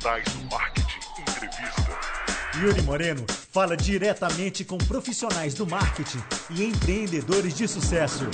[0.00, 1.98] Digitais do Marketing Entrevista.
[2.58, 8.24] Yuri Moreno fala diretamente com profissionais do marketing e empreendedores de sucesso.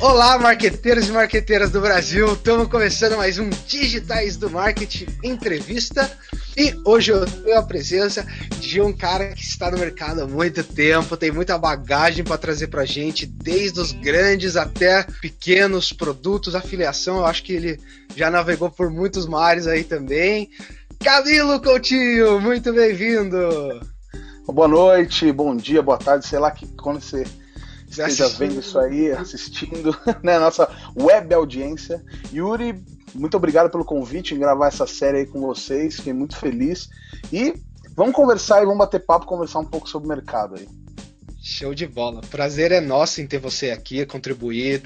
[0.00, 2.34] Olá, marqueteiros e marqueteiras do Brasil.
[2.34, 6.16] Estamos começando mais um Digitais do Marketing Entrevista.
[6.56, 8.26] E hoje eu tenho a presença
[8.60, 12.66] de um cara que está no mercado há muito tempo, tem muita bagagem para trazer
[12.66, 17.18] para gente, desde os grandes até pequenos produtos, afiliação.
[17.18, 17.80] Eu acho que ele
[18.14, 20.50] já navegou por muitos mares aí também.
[21.02, 23.38] Camilo Coutinho, muito bem-vindo.
[24.46, 27.24] Boa noite, bom dia, boa tarde, sei lá que quando você
[27.88, 30.38] esteja vendo isso aí, assistindo, né?
[30.38, 32.04] Nossa web audiência.
[32.32, 32.82] Yuri,
[33.14, 36.88] muito obrigado pelo convite em gravar essa série aí com vocês, fiquei muito feliz.
[37.32, 37.54] E
[37.96, 40.68] vamos conversar e vamos bater papo, conversar um pouco sobre o mercado aí.
[41.42, 42.20] Show de bola.
[42.30, 44.80] Prazer é nosso em ter você aqui, contribuir,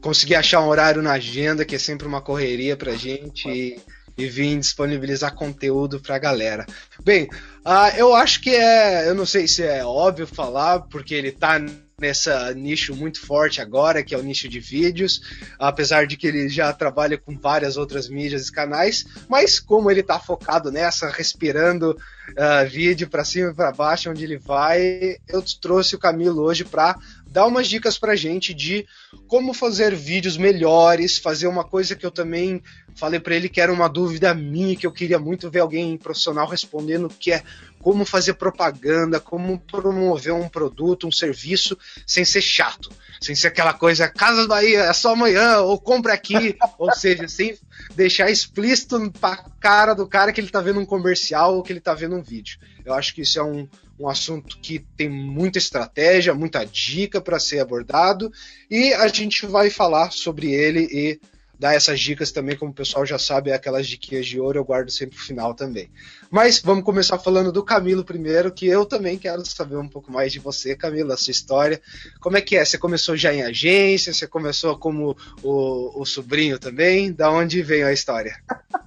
[0.00, 3.48] conseguir achar um horário na agenda, que é sempre uma correria pra gente.
[3.48, 3.80] E,
[4.16, 6.66] e vir disponibilizar conteúdo pra galera.
[7.02, 7.24] Bem,
[7.66, 9.08] uh, eu acho que é.
[9.08, 11.58] Eu não sei se é óbvio falar, porque ele tá
[12.00, 15.20] nessa nicho muito forte agora, que é o nicho de vídeos,
[15.58, 20.00] apesar de que ele já trabalha com várias outras mídias e canais, mas como ele
[20.00, 25.42] está focado nessa, respirando uh, vídeo para cima e para baixo, onde ele vai, eu
[25.60, 28.84] trouxe o Camilo hoje para dar umas dicas pra gente de
[29.28, 32.60] como fazer vídeos melhores, fazer uma coisa que eu também
[32.96, 36.48] falei para ele que era uma dúvida minha, que eu queria muito ver alguém profissional
[36.48, 37.42] respondendo, que é
[37.82, 43.72] como fazer propaganda, como promover um produto, um serviço, sem ser chato, sem ser aquela
[43.72, 47.58] coisa, Casa Bahia, é só amanhã, ou compra aqui, ou seja, sem
[47.94, 51.80] deixar explícito pra cara do cara que ele tá vendo um comercial ou que ele
[51.80, 52.58] tá vendo um vídeo.
[52.84, 53.66] Eu acho que isso é um,
[53.98, 58.30] um assunto que tem muita estratégia, muita dica para ser abordado,
[58.70, 61.20] e a gente vai falar sobre ele e
[61.60, 64.64] dar essas dicas também, como o pessoal já sabe, é aquelas diquinhas de ouro eu
[64.64, 65.90] guardo sempre pro final também.
[66.30, 70.32] Mas vamos começar falando do Camilo primeiro, que eu também quero saber um pouco mais
[70.32, 71.78] de você, Camilo, a sua história.
[72.18, 72.64] Como é que é?
[72.64, 74.14] Você começou já em agência?
[74.14, 77.12] Você começou como o, o sobrinho também?
[77.12, 78.42] Da onde veio a história?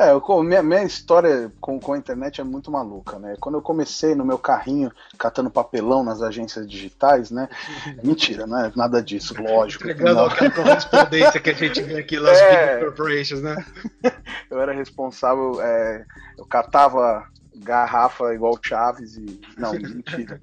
[0.00, 3.36] É, eu, minha, minha história com, com a internet é muito maluca, né?
[3.38, 7.50] Quando eu comecei no meu carrinho catando papelão nas agências digitais, né?
[8.02, 9.84] Mentira, não é nada disso, lógico.
[9.84, 13.62] Entregando aquela correspondência que a gente vê aqui nas é, big corporations, né?
[14.50, 16.04] Eu era responsável, é,
[16.36, 17.24] eu catava
[17.54, 19.40] garrafa igual Chaves e.
[19.56, 20.40] Não, mentira.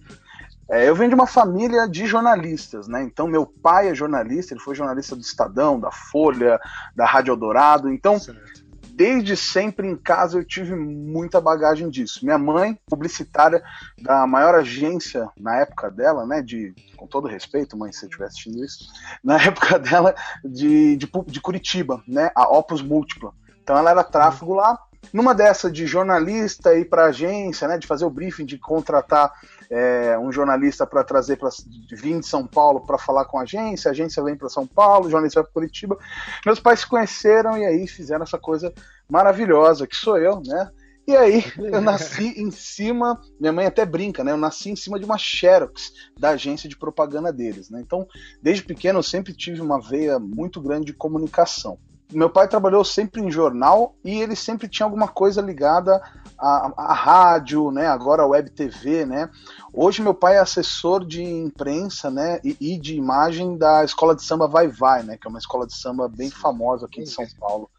[0.69, 3.01] É, eu venho de uma família de jornalistas, né?
[3.01, 6.57] Então, meu pai é jornalista, ele foi jornalista do Estadão, da Folha,
[6.95, 7.89] da Rádio Eldorado.
[7.89, 8.66] Então, certo
[8.97, 12.25] desde sempre em casa eu tive muita bagagem disso.
[12.25, 13.63] Minha mãe, publicitária
[14.01, 18.25] da maior agência na época dela, né, de com todo respeito, mãe, se você estiver
[18.25, 18.87] assistindo isso,
[19.23, 23.33] na época dela de, de, de Curitiba, né, a Opus Múltipla.
[23.61, 24.79] Então ela era tráfego lá,
[25.13, 29.31] numa dessa de jornalista ir para agência, né, de fazer o briefing, de contratar
[29.69, 31.49] é, um jornalista para trazer para
[31.91, 35.07] vir de São Paulo para falar com a agência, a agência vem para São Paulo,
[35.07, 35.97] o jornalista vai para Curitiba.
[36.45, 38.73] Meus pais se conheceram e aí fizeram essa coisa
[39.09, 40.69] maravilhosa que sou eu, né?
[41.07, 44.31] E aí eu nasci em cima, minha mãe até brinca, né?
[44.31, 47.81] Eu nasci em cima de uma Xerox da agência de propaganda deles, né?
[47.81, 48.07] Então,
[48.41, 51.77] desde pequeno eu sempre tive uma veia muito grande de comunicação
[52.11, 56.01] meu pai trabalhou sempre em jornal e ele sempre tinha alguma coisa ligada
[56.37, 57.87] à, à, rádio, né?
[57.87, 59.29] Agora a web TV, né?
[59.73, 62.39] Hoje meu pai é assessor de imprensa, né?
[62.43, 65.17] E, e, de imagem da escola de samba Vai Vai, né?
[65.17, 67.69] Que é uma escola de samba bem famosa aqui de São Paulo.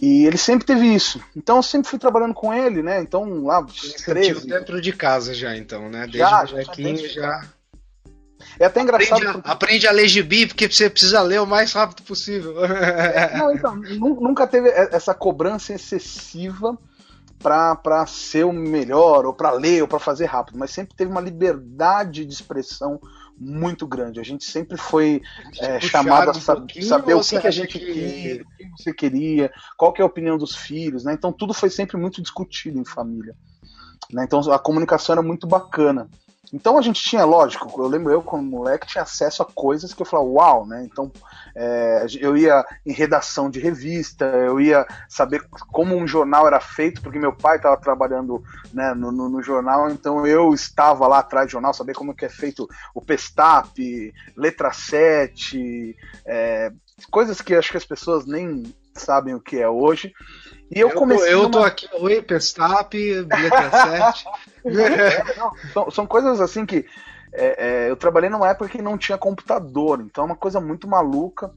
[0.00, 1.20] E ele sempre teve isso.
[1.36, 3.00] Então eu sempre fui trabalhando com ele, né?
[3.00, 3.66] Então lá,
[4.04, 4.46] 13.
[4.46, 6.02] dentro de casa já, então, né?
[6.02, 7.44] Desde já, molequinho já.
[8.60, 9.18] é até engraçado.
[9.18, 12.64] Aprende a, aprende a ler gibi, porque você precisa ler o mais rápido possível.
[12.64, 16.78] É, não, então, nunca teve essa cobrança excessiva
[17.38, 21.20] para ser o melhor, ou para ler, ou para fazer rápido, mas sempre teve uma
[21.20, 23.00] liberdade de expressão
[23.38, 24.18] muito grande.
[24.18, 25.22] A gente sempre foi
[25.60, 29.52] é, chamado a um saber o que, que a gente queria, o que você queria,
[29.76, 31.12] qual que é a opinião dos filhos, né?
[31.12, 33.36] Então tudo foi sempre muito discutido em família.
[34.12, 34.24] Né?
[34.24, 36.08] Então a comunicação era muito bacana.
[36.52, 40.00] Então a gente tinha, lógico, eu lembro eu como moleque tinha acesso a coisas que
[40.00, 40.82] eu falava, uau, né?
[40.84, 41.12] Então
[41.54, 47.02] é, eu ia em redação de revista, eu ia saber como um jornal era feito,
[47.02, 48.42] porque meu pai estava trabalhando
[48.72, 52.24] né, no, no, no, jornal, então eu estava lá atrás do jornal, saber como que
[52.24, 56.72] é feito o Pestap, letra 7, é,
[57.10, 60.12] coisas que acho que as pessoas nem sabem o que é hoje.
[60.70, 61.32] E eu, eu comecei.
[61.32, 63.70] eu tô aqui, oi, Pestap, letra
[64.14, 64.24] 7.
[65.38, 66.84] não, são, são, coisas assim que.
[67.32, 70.88] É, é, eu trabalhei numa época que não tinha computador, então é uma coisa muito
[70.88, 71.52] maluca.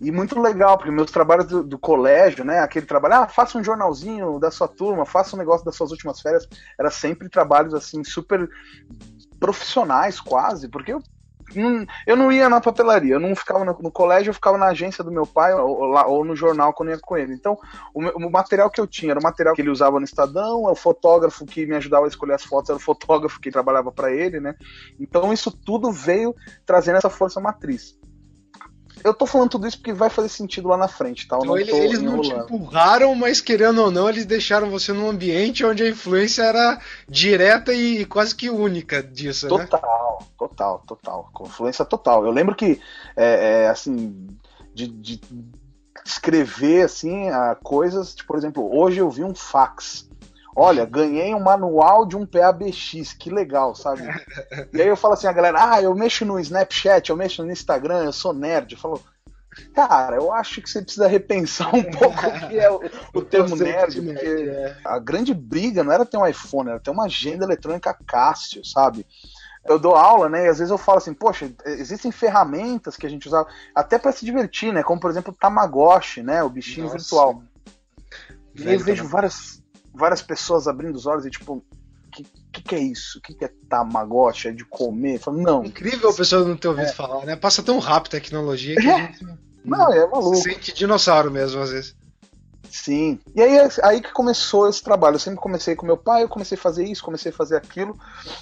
[0.00, 2.60] E muito legal, porque meus trabalhos do, do, colégio, né?
[2.60, 6.20] Aquele trabalho, ah, faça um jornalzinho da sua turma, faça um negócio das suas últimas
[6.20, 6.46] férias.
[6.78, 8.48] Era sempre trabalhos assim, super
[9.40, 11.02] profissionais quase, porque eu
[11.54, 14.66] não, eu não ia na papelaria, eu não ficava no, no, colégio, eu ficava na
[14.66, 17.34] agência do meu pai ou, ou, ou no jornal quando ia com ele.
[17.34, 17.58] Então,
[17.94, 20.72] o, o, material que eu tinha era o material que ele usava no Estadão, é
[20.72, 24.12] o fotógrafo que me ajudava a escolher as fotos, era o fotógrafo que trabalhava para
[24.12, 24.54] ele, né?
[24.98, 26.34] Então, isso tudo veio
[26.66, 27.98] trazendo essa força matriz.
[29.04, 31.38] Eu tô falando tudo isso porque vai fazer sentido lá na frente, tá?
[31.40, 35.64] Então, ele, eles não te empurraram, mas querendo ou não, eles deixaram você num ambiente
[35.64, 39.66] onde a influência era direta e quase que única disso, total, né?
[40.36, 41.30] Total, total, total.
[41.42, 42.24] Influência total.
[42.24, 42.80] Eu lembro que,
[43.16, 44.26] é, é, assim,
[44.74, 45.20] de, de
[46.04, 47.26] escrever, assim,
[47.62, 50.07] coisas, tipo, por exemplo, hoje eu vi um fax.
[50.60, 54.02] Olha, ganhei um manual de um PABX, que legal, sabe?
[54.74, 57.52] E aí eu falo assim, a galera, ah, eu mexo no Snapchat, eu mexo no
[57.52, 58.72] Instagram, eu sou nerd.
[58.72, 59.00] Eu falo,
[59.72, 62.80] cara, eu acho que você precisa repensar um pouco o que é o,
[63.14, 64.76] o termo nerd, porque é.
[64.84, 69.06] a grande briga não era ter um iPhone, era ter uma agenda eletrônica Cássio, sabe?
[69.64, 70.46] eu dou aula, né?
[70.46, 74.12] E às vezes eu falo assim, poxa, existem ferramentas que a gente usava até para
[74.12, 74.82] se divertir, né?
[74.82, 76.42] Como por exemplo o Tamagotchi, né?
[76.42, 76.98] O bichinho Nossa.
[76.98, 77.42] virtual.
[78.54, 79.57] E aí eu vejo várias,
[79.98, 81.62] várias pessoas abrindo os olhos e tipo, o
[82.10, 83.18] que, que, que, é isso?
[83.18, 84.48] O que, que é Tamagotchi?
[84.48, 85.18] É de comer?
[85.18, 85.64] Falo, não.
[85.64, 86.92] Incrível a pessoa não ter ouvido é.
[86.92, 87.36] falar, né?
[87.36, 88.94] Passa tão rápido a tecnologia que é.
[88.94, 89.26] a gente
[89.64, 90.36] não, é maluco.
[90.36, 91.96] sente dinossauro mesmo, às vezes.
[92.70, 93.18] Sim.
[93.34, 95.14] E aí, aí que começou esse trabalho.
[95.14, 97.98] Eu sempre comecei com meu pai, eu comecei a fazer isso, comecei a fazer aquilo.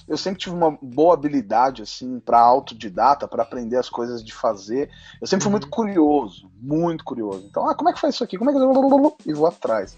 [0.09, 4.91] Eu sempre tive uma boa habilidade, assim, para autodidata, para aprender as coisas de fazer.
[5.21, 5.71] Eu sempre fui muito uhum.
[5.71, 7.47] curioso, muito curioso.
[7.49, 8.37] Então, ah, como é que faz isso aqui?
[8.37, 9.17] Como é que eu...
[9.25, 9.97] E vou atrás.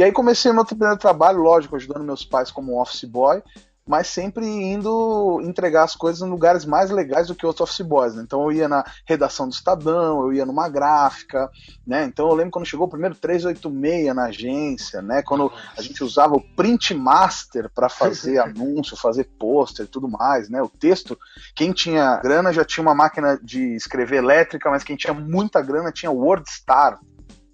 [0.00, 3.42] E aí comecei meu primeiro trabalho, lógico, ajudando meus pais como office boy,
[3.86, 8.14] mas sempre indo entregar as coisas em lugares mais legais do que outros office boys.
[8.14, 8.22] Né?
[8.22, 11.50] Então eu ia na redação do Estadão, eu ia numa gráfica,
[11.86, 12.04] né?
[12.04, 15.20] Então eu lembro quando chegou o primeiro 386 na agência, né?
[15.20, 20.48] Quando a gente usava o print master para fazer anúncio, fazer pôster e tudo mais,
[20.48, 20.62] né?
[20.62, 21.18] O texto,
[21.54, 25.92] quem tinha grana já tinha uma máquina de escrever elétrica, mas quem tinha muita grana
[25.92, 26.98] tinha WordStar,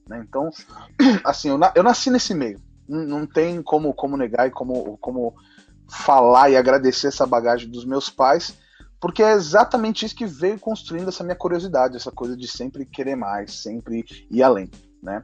[0.09, 0.25] né?
[0.27, 0.51] Então,
[1.25, 2.61] assim, eu, eu nasci nesse meio.
[2.89, 5.35] Não, não tem como, como negar e como, como
[5.89, 8.57] falar e agradecer essa bagagem dos meus pais,
[9.01, 13.17] porque é exatamente isso que veio construindo essa minha curiosidade, essa coisa de sempre querer
[13.17, 14.71] mais, sempre ir além,
[15.03, 15.23] né?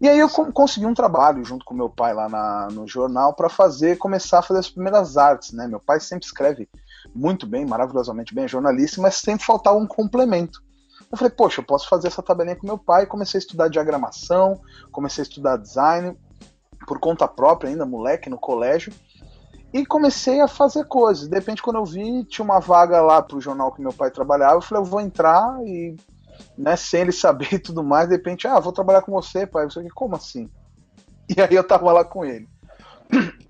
[0.00, 3.48] E aí eu consegui um trabalho junto com meu pai lá na, no jornal para
[3.48, 5.66] fazer, começar a fazer as primeiras artes, né?
[5.66, 6.68] Meu pai sempre escreve
[7.12, 10.62] muito bem, maravilhosamente bem, é jornalista, mas sempre faltava um complemento.
[11.10, 13.06] Eu falei, poxa, eu posso fazer essa tabelinha com meu pai.
[13.06, 14.60] Comecei a estudar diagramação,
[14.92, 16.16] comecei a estudar design,
[16.86, 18.92] por conta própria ainda, moleque, no colégio.
[19.72, 21.28] E comecei a fazer coisas.
[21.28, 24.56] De repente, quando eu vi, tinha uma vaga lá pro jornal que meu pai trabalhava.
[24.56, 25.96] Eu falei, eu vou entrar e,
[26.56, 29.64] né, sem ele saber e tudo mais, de repente, ah, vou trabalhar com você, pai.
[29.64, 30.48] Eu falei, como assim?
[31.28, 32.48] E aí eu tava lá com ele.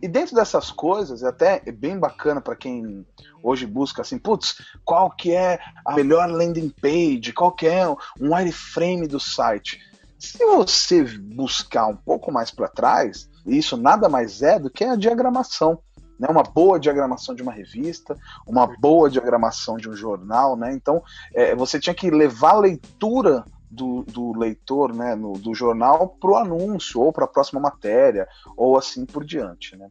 [0.01, 3.05] E dentro dessas coisas, é até é bem bacana para quem
[3.43, 7.97] hoje busca assim, putz, qual que é a melhor landing page, qual que é um
[8.21, 9.81] wireframe do site.
[10.19, 14.97] Se você buscar um pouco mais para trás, isso nada mais é do que a
[14.97, 15.81] diagramação.
[16.19, 20.73] Né, uma boa diagramação de uma revista, uma boa diagramação de um jornal, né?
[20.73, 21.01] Então
[21.33, 26.31] é, você tinha que levar a leitura do, do leitor, né, no, do jornal, para
[26.31, 28.26] o anúncio, ou para a próxima matéria,
[28.57, 29.76] ou assim por diante.
[29.76, 29.88] Né?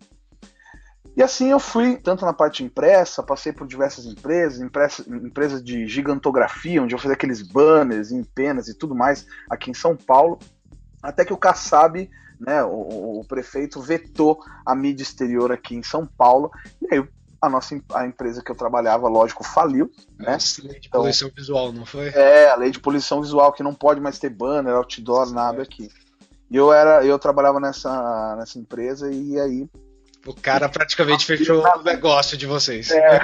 [1.15, 5.87] E assim eu fui, tanto na parte impressa, passei por diversas empresas, empresa, empresas de
[5.87, 10.37] gigantografia, onde eu fazia aqueles banners em penas e tudo mais aqui em São Paulo,
[11.01, 12.09] até que o Kassab,
[12.39, 17.07] né, o, o prefeito, vetou a mídia exterior aqui em São Paulo, e aí
[17.41, 19.91] a nossa a empresa que eu trabalhava, lógico, faliu.
[20.17, 20.33] Né?
[20.33, 22.09] Essa lei de então, poluição visual, não foi?
[22.09, 25.89] É, a lei de poluição visual, que não pode mais ter banner, outdoor, nada aqui.
[26.49, 29.69] E eu era, eu trabalhava nessa, nessa empresa e aí.
[30.25, 32.91] O cara praticamente fechou o negócio de vocês.
[32.91, 33.19] É.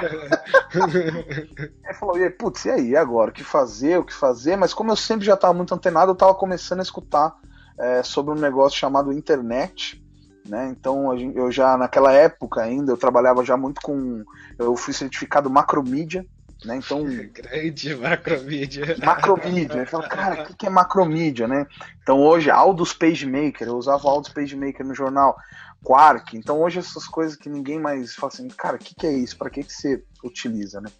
[1.84, 3.30] ele falou, e aí, putz, e aí, agora?
[3.30, 3.98] O que fazer?
[3.98, 4.56] O que fazer?
[4.56, 7.36] Mas como eu sempre já estava muito antenado, eu estava começando a escutar
[7.78, 10.03] é, sobre um negócio chamado internet
[10.48, 10.68] né?
[10.68, 14.24] Então eu já naquela época ainda eu trabalhava já muito com
[14.58, 16.24] eu fui certificado macromídia,
[16.64, 16.76] né?
[16.76, 18.96] Então grande macromídia.
[19.04, 19.78] Macromídia.
[19.80, 21.66] Eu falo, cara, o que é macromídia, né?
[22.02, 25.36] Então hoje Aldous PageMaker, eu usava Aldous PageMaker no jornal
[25.82, 26.36] Quark.
[26.36, 29.36] Então hoje essas coisas que ninguém mais fala assim, cara, o que, que é isso?
[29.36, 30.90] Para que que você utiliza, né?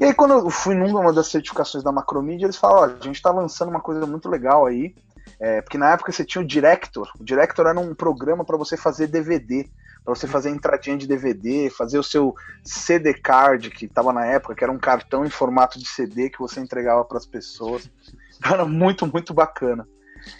[0.00, 3.16] E aí, quando eu fui numa das certificações da Macromedia, eles falaram: ó, a gente
[3.16, 4.94] está lançando uma coisa muito legal aí,
[5.40, 7.10] é, porque na época você tinha o Director.
[7.18, 9.66] O Director era um programa para você fazer DVD,
[10.04, 14.54] para você fazer entradinha de DVD, fazer o seu CD card que estava na época,
[14.54, 17.90] que era um cartão em formato de CD que você entregava para as pessoas.
[18.44, 19.86] Era muito, muito bacana.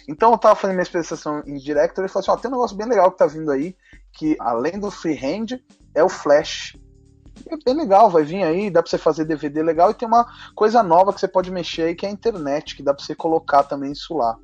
[0.07, 2.77] Então eu tava fazendo minha especialização em Director e falou assim: ó, tem um negócio
[2.77, 3.75] bem legal que tá vindo aí,
[4.13, 5.59] que além do freehand,
[5.95, 6.77] é o Flash.
[7.47, 10.27] É bem legal, vai vir aí, dá pra você fazer DVD legal e tem uma
[10.53, 13.15] coisa nova que você pode mexer aí, que é a internet, que dá pra você
[13.15, 14.37] colocar também isso lá.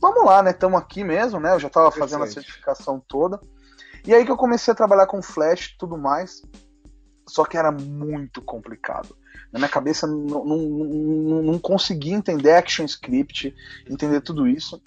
[0.00, 0.50] Vamos lá, né?
[0.50, 1.54] Estamos aqui mesmo, né?
[1.54, 3.38] Eu já tava fazendo a certificação toda.
[4.06, 6.42] E aí que eu comecei a trabalhar com Flash e tudo mais.
[7.28, 9.14] Só que era muito complicado.
[9.52, 13.54] Na minha cabeça não, não, não, não conseguia entender Action Script,
[13.88, 14.82] entender tudo isso.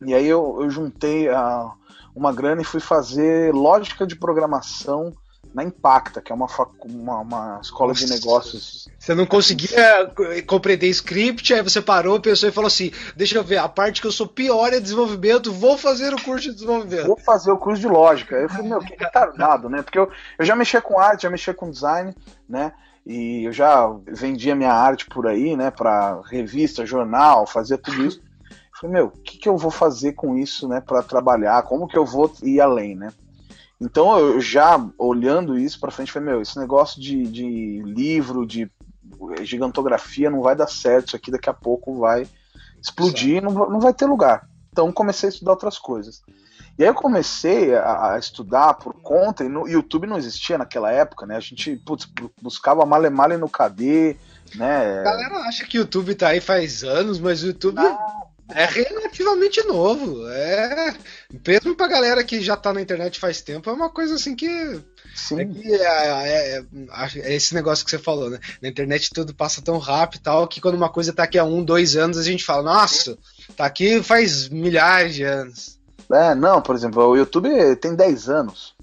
[0.00, 1.72] E aí eu, eu juntei a,
[2.14, 5.12] uma grana e fui fazer lógica de programação
[5.54, 6.48] na Impacta, que é uma,
[6.84, 8.88] uma, uma escola Nossa, de negócios.
[8.98, 10.10] Você não conseguia
[10.46, 14.06] compreender script, aí você parou, pensou e falou assim: deixa eu ver, a parte que
[14.06, 17.06] eu sou pior é desenvolvimento, vou fazer o curso de desenvolvimento.
[17.06, 18.34] Vou fazer o curso de lógica.
[18.34, 19.82] Eu falei, meu, que retardado, né?
[19.82, 22.12] Porque eu, eu já mexia com arte, já mexia com design,
[22.48, 22.72] né?
[23.06, 25.70] E eu já vendia minha arte por aí, né?
[25.70, 28.20] Pra revista, jornal, fazia tudo isso.
[28.50, 30.80] Eu falei, meu, o que, que eu vou fazer com isso, né?
[30.80, 31.62] Para trabalhar?
[31.62, 33.12] Como que eu vou ir além, né?
[33.80, 38.70] Então eu já olhando isso para frente, falei, meu, esse negócio de, de livro, de
[39.42, 42.26] gigantografia não vai dar certo, isso aqui daqui a pouco vai
[42.80, 44.48] explodir, não, não vai ter lugar.
[44.72, 46.22] Então comecei a estudar outras coisas.
[46.76, 50.90] E aí eu comecei a, a, estudar por conta, e no YouTube não existia naquela
[50.90, 51.36] época, né?
[51.36, 52.08] A gente putz,
[52.42, 54.16] buscava male male no KD,
[54.56, 55.00] né?
[55.00, 57.80] A galera acha que o YouTube tá aí faz anos, mas o YouTube.
[58.48, 60.28] É relativamente novo.
[60.28, 60.94] É.
[61.46, 64.48] Mesmo pra galera que já tá na internet faz tempo, é uma coisa assim que.
[65.14, 65.40] Sim.
[65.40, 66.64] É, que é, é,
[67.16, 68.38] é, esse negócio que você falou, né?
[68.60, 71.44] Na internet tudo passa tão rápido e tal, que quando uma coisa tá aqui há
[71.44, 73.16] um, dois anos, a gente fala, nossa,
[73.56, 75.78] tá aqui faz milhares de anos.
[76.12, 78.74] É, não, por exemplo, o YouTube tem 10 anos.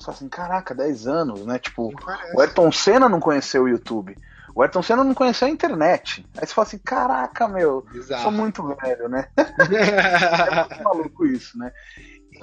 [0.00, 1.58] Só assim, caraca, 10 anos, né?
[1.58, 1.92] Tipo,
[2.34, 4.16] o Ayrton Senna não conheceu o YouTube.
[4.54, 6.26] O Ayrton Senna não conheceu a internet.
[6.36, 8.22] Aí você fala assim, caraca, meu, Exato.
[8.22, 9.28] sou muito velho, né?
[9.36, 11.72] é muito maluco isso, né?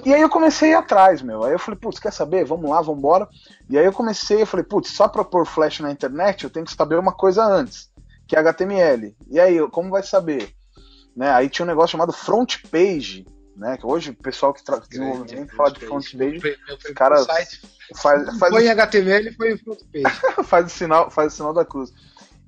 [0.04, 1.44] E aí eu comecei a ir atrás, meu.
[1.44, 2.44] Aí eu falei, putz, quer saber?
[2.44, 3.28] Vamos lá, vamos embora.
[3.68, 6.64] E aí eu comecei, eu falei, putz, só pra pôr flash na internet eu tenho
[6.64, 7.90] que saber uma coisa antes,
[8.26, 9.14] que é HTML.
[9.28, 10.54] E aí, como vai saber?
[11.14, 11.30] Né?
[11.30, 13.26] Aí tinha um negócio chamado front page,
[13.60, 13.76] né?
[13.76, 17.60] Que hoje o pessoal que traz desenvolvimento fala de front page, os caras faz,
[18.00, 20.16] faz foi em HTML e foi em front page.
[20.48, 21.92] faz o sinal, faz o sinal da cruz.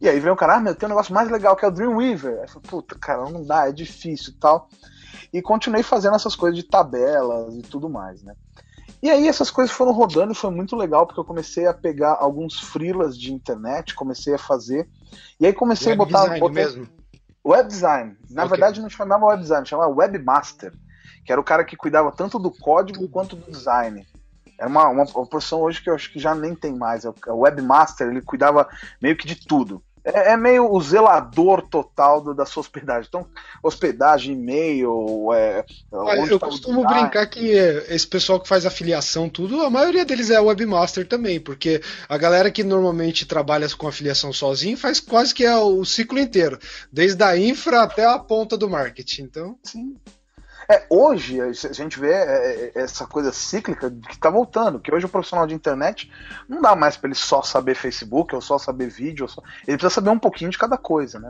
[0.00, 1.70] E aí vem o cara, ah, meu, tem um negócio mais legal que é o
[1.70, 2.38] Dreamweaver.
[2.38, 4.68] Aí eu falei, puta, cara, não dá, é difícil e tal.
[5.32, 8.34] E continuei fazendo essas coisas de tabelas e tudo mais, né?
[9.02, 12.16] E aí essas coisas foram rodando e foi muito legal, porque eu comecei a pegar
[12.18, 14.88] alguns freelas de internet, comecei a fazer.
[15.38, 16.28] E aí comecei web a botar.
[16.28, 16.88] Design mesmo.
[17.44, 18.16] Web design.
[18.30, 18.50] Na okay.
[18.50, 20.72] verdade, não chamava web design, chamava webmaster
[21.24, 24.06] que era o cara que cuidava tanto do código quanto do design.
[24.58, 27.04] Era uma, uma, uma posição hoje que eu acho que já nem tem mais.
[27.04, 28.68] É o, é o webmaster, ele cuidava
[29.00, 29.82] meio que de tudo.
[30.04, 33.06] É, é meio o zelador total do, da sua hospedagem.
[33.08, 33.26] Então,
[33.62, 35.32] hospedagem, e-mail.
[35.32, 40.30] É, eu tá costumo brincar que esse pessoal que faz afiliação, tudo, a maioria deles
[40.30, 45.44] é webmaster também, porque a galera que normalmente trabalha com afiliação sozinho faz quase que
[45.44, 46.58] é o ciclo inteiro,
[46.92, 49.22] desde a infra até a ponta do marketing.
[49.22, 49.96] Então, sim.
[50.72, 55.04] É, hoje a gente vê é, é, essa coisa cíclica que está voltando, que hoje
[55.04, 56.10] o profissional de internet
[56.48, 59.42] não dá mais para ele só saber Facebook, ou só saber vídeo, só...
[59.68, 61.28] ele precisa saber um pouquinho de cada coisa, né?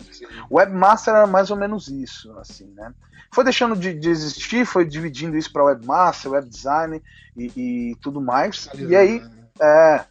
[0.49, 2.95] O webmaster era mais ou menos isso, assim, né?
[3.33, 7.03] Foi deixando de, de existir, foi dividindo isso para webmaster, web design
[7.37, 8.69] e, e tudo mais.
[8.75, 9.31] E aí, né?
[9.61, 10.05] é,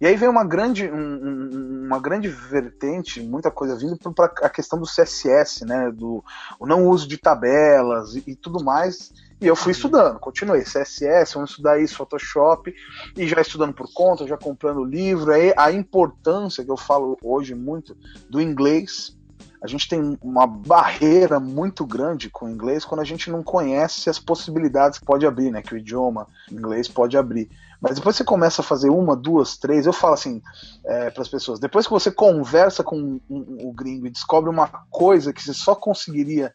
[0.00, 4.78] e aí vem uma grande, um, uma grande vertente, muita coisa vindo para a questão
[4.78, 5.90] do CSS, né?
[5.90, 6.24] Do
[6.58, 9.12] o não uso de tabelas e, e tudo mais.
[9.40, 10.62] E eu fui estudando, continuei.
[10.62, 12.72] CSS, vamos estudar isso, Photoshop,
[13.16, 15.32] e já estudando por conta, já comprando livro.
[15.32, 17.96] Aí a importância que eu falo hoje muito
[18.28, 19.16] do inglês.
[19.60, 24.08] A gente tem uma barreira muito grande com o inglês quando a gente não conhece
[24.08, 25.60] as possibilidades que pode abrir, né?
[25.62, 27.48] Que o idioma inglês pode abrir.
[27.80, 30.42] Mas depois você começa a fazer uma, duas, três, eu falo assim
[30.84, 34.50] é, para as pessoas: depois que você conversa com um, um, o gringo e descobre
[34.50, 36.52] uma coisa que você só conseguiria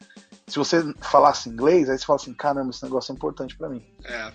[0.47, 3.83] se você falasse inglês, aí você fala assim: caramba, esse negócio é importante para mim.
[4.05, 4.31] É.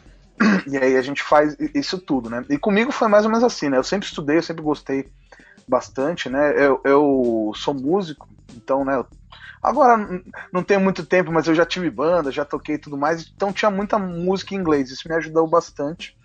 [0.67, 2.45] E aí a gente faz isso tudo, né?
[2.49, 3.77] E comigo foi mais ou menos assim, né?
[3.77, 5.11] Eu sempre estudei, eu sempre gostei
[5.67, 6.53] bastante, né?
[6.57, 9.05] Eu, eu sou músico, então, né?
[9.63, 9.97] Agora
[10.53, 13.71] não tenho muito tempo, mas eu já tive banda, já toquei tudo mais, então tinha
[13.71, 16.17] muita música em inglês, isso me ajudou bastante.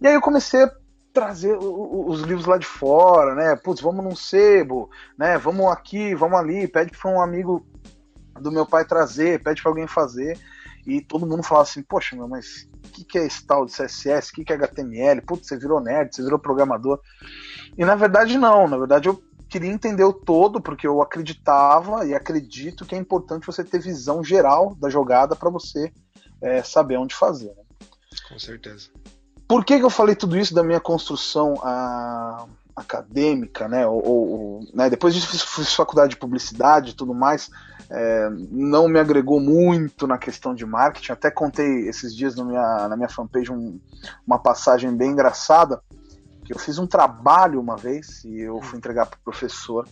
[0.00, 0.72] E aí eu comecei a
[1.12, 3.56] trazer os livros lá de fora, né?
[3.56, 4.88] Putz, vamos num sebo,
[5.18, 5.36] né?
[5.38, 7.66] Vamos aqui, vamos ali, pede para um amigo
[8.40, 10.38] do meu pai trazer, pede para alguém fazer.
[10.86, 13.72] E todo mundo falava assim, poxa, meu, mas o que, que é esse tal de
[13.72, 14.30] CSS?
[14.30, 15.20] O que, que é HTML?
[15.20, 17.00] Putz, você virou nerd, você virou programador.
[17.76, 22.14] E na verdade não, na verdade eu queria entender o todo, porque eu acreditava e
[22.14, 25.92] acredito que é importante você ter visão geral da jogada para você
[26.40, 27.48] é, saber onde fazer.
[27.48, 27.62] Né?
[28.28, 28.88] Com certeza.
[29.50, 32.44] Por que, que eu falei tudo isso da minha construção a,
[32.76, 33.84] acadêmica, né?
[33.84, 34.88] Ou, ou, né?
[34.88, 37.50] Depois disso fiz, faculdade de publicidade e tudo mais.
[37.90, 41.10] É, não me agregou muito na questão de marketing.
[41.10, 43.80] Até contei esses dias na minha, na minha fanpage um,
[44.24, 45.82] uma passagem bem engraçada.
[46.44, 49.84] Que eu fiz um trabalho uma vez e eu fui entregar para o professor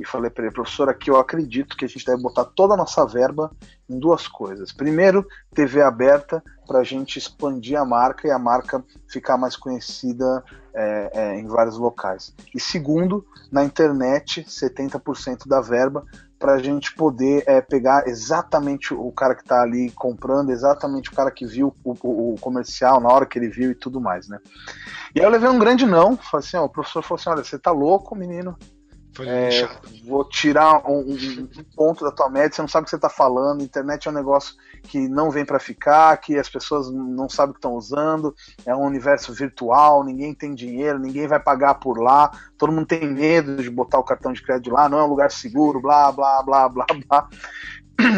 [0.00, 2.76] e falei para ele, professor, aqui eu acredito que a gente deve botar toda a
[2.76, 3.50] nossa verba
[3.86, 4.72] em duas coisas.
[4.72, 10.42] Primeiro, TV aberta para a gente expandir a marca e a marca ficar mais conhecida
[10.72, 12.34] é, é, em vários locais.
[12.54, 16.06] E segundo, na internet, 70% da verba
[16.38, 21.14] para a gente poder é, pegar exatamente o cara que está ali comprando, exatamente o
[21.14, 24.26] cara que viu o, o, o, comercial na hora que ele viu e tudo mais,
[24.26, 24.38] né?
[25.14, 27.44] E aí eu levei um grande não, falei assim, ó, o professor falou assim, olha,
[27.44, 28.56] você tá louco, menino,
[29.18, 29.68] é,
[30.04, 33.08] vou tirar um, um, ponto da tua média, você não sabe o que você está
[33.08, 33.62] falando.
[33.62, 37.54] Internet é um negócio que não vem para ficar, que as pessoas não sabem o
[37.54, 42.30] que estão usando, é um universo virtual, ninguém tem dinheiro, ninguém vai pagar por lá,
[42.56, 45.30] todo mundo tem medo de botar o cartão de crédito lá, não é um lugar
[45.30, 47.28] seguro, blá, blá, blá, blá, blá.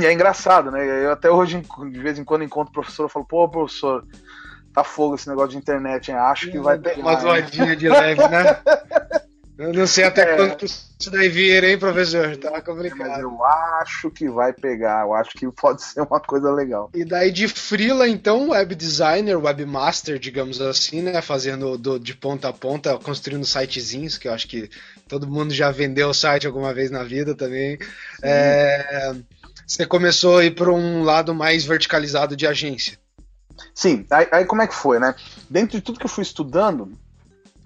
[0.00, 1.04] E é engraçado, né?
[1.04, 4.06] Eu até hoje, de vez em quando, encontro o professor e falo, pô, professor,
[4.72, 6.16] tá fogo esse negócio de internet, hein?
[6.16, 6.98] acho que vai ter.
[6.98, 8.58] Uma zoadinha de leve, né?
[9.62, 10.36] Eu não sei até é...
[10.36, 12.36] quando isso daí vir, hein, professor?
[12.36, 13.08] Tá complicado.
[13.08, 16.90] Mas eu acho que vai pegar, eu acho que pode ser uma coisa legal.
[16.92, 21.22] E daí de freela, então, web designer, webmaster, digamos assim, né?
[21.22, 24.68] Fazendo do, de ponta a ponta, construindo sitezinhos, que eu acho que
[25.08, 27.78] todo mundo já vendeu o site alguma vez na vida também.
[28.20, 29.14] É,
[29.66, 32.98] você começou a ir para um lado mais verticalizado de agência.
[33.74, 35.14] Sim, aí, aí como é que foi, né?
[35.48, 36.92] Dentro de tudo que eu fui estudando,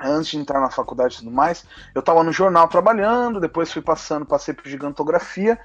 [0.00, 3.82] antes de entrar na faculdade e tudo mais, eu estava no jornal trabalhando, depois fui
[3.82, 5.58] passando, passei por gigantografia.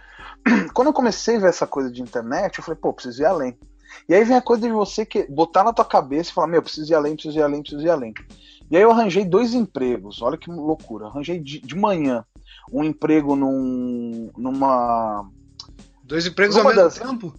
[0.73, 3.57] Quando eu comecei a ver essa coisa de internet, eu falei, pô, preciso ir além.
[4.07, 6.61] E aí vem a coisa de você que botar na tua cabeça e falar, meu,
[6.61, 8.13] preciso ir além, preciso ir além, preciso ir além.
[8.69, 11.07] E aí eu arranjei dois empregos, olha que loucura.
[11.07, 12.25] Arranjei de, de manhã
[12.71, 15.29] um emprego num, numa.
[16.03, 16.97] Dois empregos ao mesmo das...
[16.97, 17.33] tempo?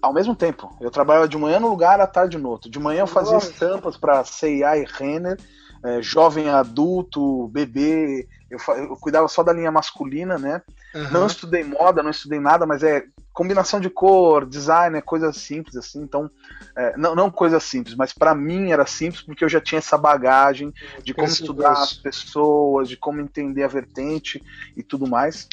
[0.00, 0.76] Ao mesmo tempo.
[0.80, 2.68] Eu trabalhava de manhã no lugar, à tarde no outro.
[2.68, 3.50] De manhã eu fazia Nossa.
[3.50, 5.38] estampas para CIA e Renner
[5.84, 8.28] é, jovem adulto, bebê.
[8.50, 10.62] Eu, eu, cuidava só da linha masculina, né?
[10.94, 11.10] Uhum.
[11.10, 15.76] Não estudei moda, não estudei nada, mas é combinação de cor, design, é coisa simples
[15.76, 16.02] assim.
[16.02, 16.30] Então,
[16.76, 19.96] é, não, não coisa simples, mas para mim era simples porque eu já tinha essa
[19.96, 24.42] bagagem de como estudar as pessoas, de como entender a vertente
[24.76, 25.48] e tudo mais.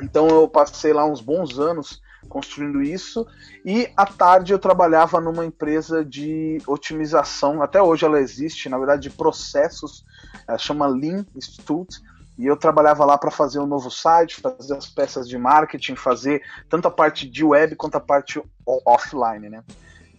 [0.00, 3.26] Então eu passei lá uns bons anos construindo isso.
[3.64, 9.02] E à tarde eu trabalhava numa empresa de otimização, até hoje ela existe, na verdade,
[9.02, 10.04] de processos,
[10.46, 12.00] ela chama Lean Institute.
[12.38, 16.40] E eu trabalhava lá para fazer um novo site, fazer as peças de marketing, fazer
[16.68, 19.64] tanto a parte de web quanto a parte offline, né?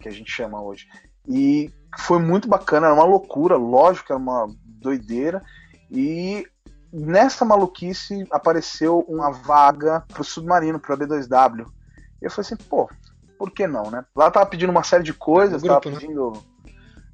[0.01, 0.85] Que a gente chama hoje.
[1.25, 5.41] E foi muito bacana, era uma loucura, lógico, era uma doideira.
[5.89, 6.45] E
[6.91, 11.65] nessa maluquice apareceu uma vaga para o submarino, para B2W.
[12.21, 12.89] E eu falei assim, pô,
[13.37, 14.05] por que não, né?
[14.15, 16.01] Lá tava pedindo uma série de coisas, grupo, tava né?
[16.01, 16.31] pedindo.
[16.31, 16.39] Né?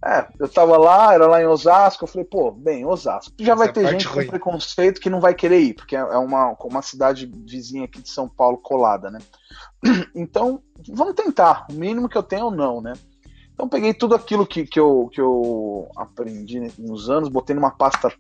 [0.03, 3.33] É, eu tava lá, era lá em Osasco, eu falei, pô, bem, Osasco.
[3.39, 4.25] Já vai Essa ter gente ruim.
[4.25, 8.01] com preconceito que não vai querer ir, porque é, é uma, uma cidade vizinha aqui
[8.01, 9.19] de São Paulo colada, né?
[10.13, 11.65] Então, vamos tentar.
[11.69, 12.93] O mínimo que eu tenho, não, né?
[13.55, 18.11] Então peguei tudo aquilo que, que, eu, que eu aprendi nos anos, botei numa pasta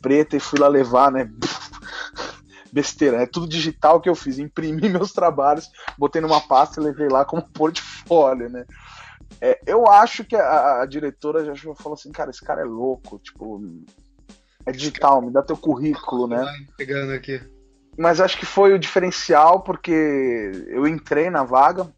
[0.00, 1.28] preta e fui lá levar, né?
[2.74, 7.08] besteira, é tudo digital que eu fiz, imprimi meus trabalhos, botei numa pasta e levei
[7.08, 8.64] lá como portfólio, né?
[9.40, 13.18] É, eu acho que a, a, diretora já falou assim, cara, esse cara é louco,
[13.18, 13.62] tipo,
[14.66, 16.44] é digital, me dá teu currículo, né?
[16.76, 17.40] Pegando aqui.
[17.96, 21.88] Mas acho que foi o diferencial porque eu entrei na vaga,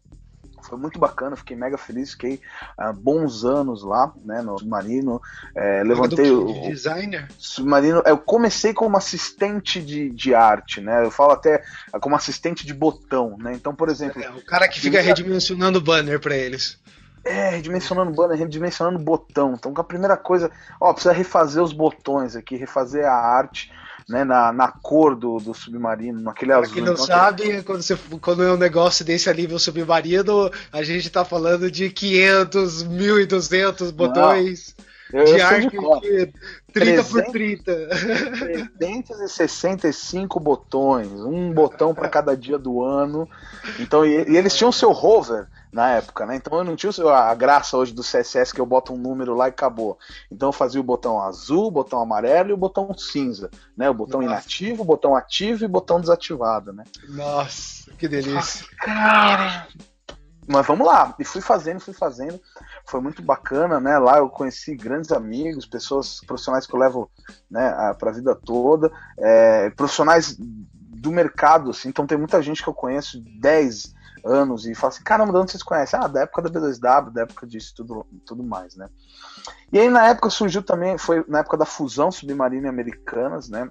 [0.67, 2.41] foi muito bacana, fiquei mega feliz, fiquei
[2.79, 5.21] uh, bons anos lá, né, no Submarino.
[5.55, 6.45] É, levantei o.
[6.45, 7.27] De designer?
[7.37, 8.01] Submarino.
[8.05, 11.05] Eu comecei como assistente de, de arte, né?
[11.05, 11.63] Eu falo até
[12.01, 13.53] como assistente de botão, né?
[13.53, 14.21] Então, por exemplo.
[14.21, 16.79] É, o cara que fica redimensionando o banner para eles.
[17.23, 19.53] É, redimensionando banner, redimensionando botão.
[19.53, 20.49] Então, a primeira coisa,
[20.79, 23.71] ó, precisa refazer os botões aqui, refazer a arte
[24.07, 26.73] né, na, na cor do, do submarino, naquele pra azul.
[26.73, 30.81] Quem não então, sabe, quando, você, quando é um negócio desse a nível submarino, a
[30.81, 34.75] gente tá falando de 500, 1200 botões.
[35.11, 36.01] Eu, de arco de cor.
[36.01, 36.33] de
[36.73, 37.31] 30 por 300.
[37.31, 37.87] 30.
[38.77, 43.27] 365 botões, um botão para cada dia do ano.
[43.79, 46.35] Então, e, e eles tinham seu rover na época, né?
[46.35, 49.47] Então eu não tinha a graça hoje do CSS que eu boto um número lá
[49.47, 49.97] e acabou.
[50.31, 53.89] Então eu fazia o botão azul, o botão amarelo e o botão cinza, né?
[53.89, 54.33] O botão Nossa.
[54.33, 56.83] inativo, o botão ativo e o botão desativado, né?
[57.09, 58.65] Nossa, que delícia.
[58.79, 59.67] Cara!
[60.47, 62.39] Mas vamos lá, e fui fazendo, fui fazendo.
[62.85, 63.97] Foi muito bacana, né?
[63.99, 67.11] Lá eu conheci grandes amigos, pessoas profissionais que eu levo
[67.51, 71.89] né, para a vida toda, é, profissionais do mercado, assim.
[71.89, 75.51] Então tem muita gente que eu conheço 10 anos e fala assim: caramba, de onde
[75.51, 75.99] vocês conhecem?
[76.01, 78.87] Ah, da época da B2W, da época disso, tudo, tudo mais, né?
[79.71, 83.69] E aí na época surgiu também, foi na época da fusão submarina americanas, né?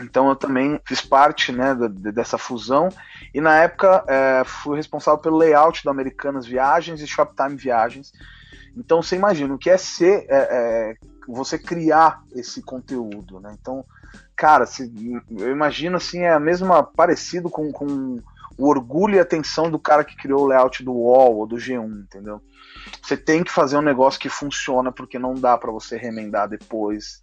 [0.00, 1.74] Então eu também fiz parte né,
[2.12, 2.88] dessa fusão
[3.34, 8.12] e na época é, fui responsável pelo layout da Americanas Viagens e Shoptime Viagens.
[8.76, 10.94] Então você imagina o que é ser é, é,
[11.28, 13.54] você criar esse conteúdo, né?
[13.60, 13.84] Então,
[14.34, 14.92] cara, se-
[15.38, 18.16] eu imagino assim é a mesma parecido com, com
[18.56, 22.02] o orgulho e atenção do cara que criou o layout do UOL ou do G1,
[22.02, 22.40] entendeu?
[23.02, 27.20] Você tem que fazer um negócio que funciona porque não dá para você remendar depois.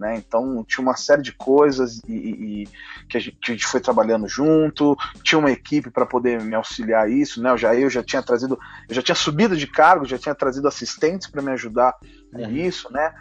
[0.00, 0.16] Né?
[0.16, 2.68] Então tinha uma série de coisas e, e- e
[3.06, 6.54] que, a gente, que a gente foi trabalhando junto, tinha uma equipe para poder me
[6.54, 7.50] auxiliar a isso, né?
[7.50, 8.58] Eu já eu já tinha trazido,
[8.88, 11.94] eu já tinha subido de cargo, já tinha trazido assistentes para me ajudar
[12.32, 12.50] com Uhum.
[12.56, 13.12] isso, né?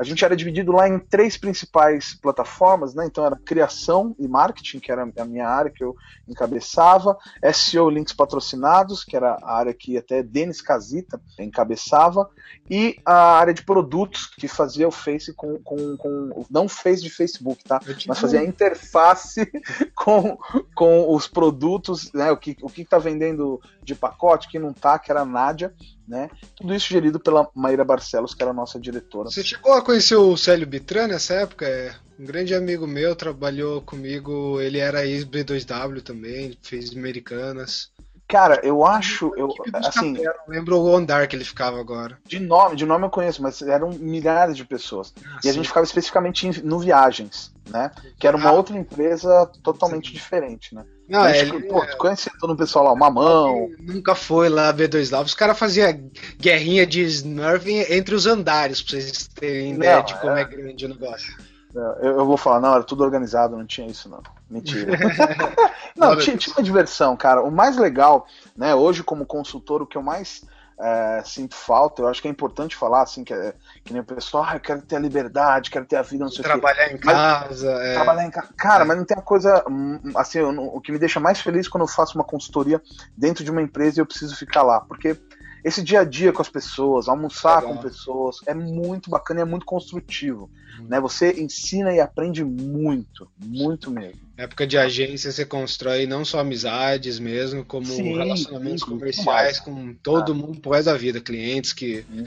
[0.00, 3.04] A gente era dividido lá em três principais plataformas, né?
[3.04, 5.94] Então era criação e marketing, que era a minha área que eu
[6.26, 7.18] encabeçava,
[7.52, 12.30] SEO links patrocinados, que era a área que até Denis Casita encabeçava,
[12.70, 17.10] e a área de produtos, que fazia o Face com, com, com não Face de
[17.10, 17.78] Facebook, tá?
[18.08, 19.52] Mas fazia a interface
[19.94, 20.38] com,
[20.74, 22.32] com os produtos, né?
[22.32, 25.26] O que o que tá vendendo de pacote, o que não tá, que era a
[25.26, 25.74] Nádia,
[26.10, 26.28] né?
[26.56, 29.30] Tudo isso gerido pela Maíra Barcelos, que era a nossa diretora.
[29.30, 31.66] Você chegou a conhecer o Célio Bitran nessa época?
[31.66, 37.92] É um grande amigo meu, trabalhou comigo, ele era ex-B2W também, fez Americanas.
[38.30, 42.16] Cara, eu acho, eu, dos assim, não lembro o andar que ele ficava agora.
[42.24, 45.12] de nome, de nome eu conheço, mas eram milhares de pessoas.
[45.44, 47.90] E a gente ficava especificamente em- no Viagens, né?
[48.18, 48.52] Que era uma Ah.
[48.52, 50.84] outra empresa totalmente diferente, né?
[51.08, 54.48] Não, Mas, ele tipo, pô, tu conhecia todo o pessoal lá, o Mamão, nunca foi
[54.48, 55.24] lá B2W.
[55.24, 60.14] Os caras faziam guerrinha de Smurf entre os andares, pra vocês terem ideia Não, de
[60.20, 61.36] como é- é grande o negócio.
[61.74, 64.22] Eu, eu vou falar, não, era tudo organizado, não tinha isso, não.
[64.48, 64.96] Mentira.
[65.96, 67.42] não, a tinha, tinha uma diversão, cara.
[67.42, 70.42] O mais legal, né, hoje como consultor, o que eu mais
[70.80, 73.54] é, sinto falta, eu acho que é importante falar, assim, que, é,
[73.84, 76.30] que nem o pessoal, ah, eu quero ter a liberdade, quero ter a vida, não
[76.30, 76.48] sei o quê.
[76.48, 77.70] Trabalhar em Mas- casa.
[77.70, 77.94] é.
[77.94, 78.48] Trabalhar em casa.
[78.56, 79.62] Cara, mas não tem uma coisa.
[79.68, 82.80] hum, Assim, eu o que me deixa mais feliz quando eu faço uma consultoria
[83.16, 84.80] dentro de uma empresa e eu preciso ficar lá.
[84.80, 85.16] Porque
[85.64, 87.76] esse dia a dia com as pessoas, almoçar Legal.
[87.76, 90.50] com pessoas, é muito bacana e é muito construtivo.
[90.88, 91.00] Né?
[91.00, 94.20] Você ensina e aprende muito, muito mesmo.
[94.36, 100.32] Época de agência você constrói não só amizades mesmo, como Sim, relacionamentos comerciais com todo
[100.32, 100.34] Ah.
[100.34, 102.24] mundo pro resto da vida, clientes que Sim.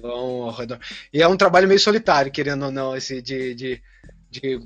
[0.00, 0.78] vão ao redor.
[1.12, 3.82] E é um trabalho meio solitário, querendo ou não, esse de, de,
[4.30, 4.60] de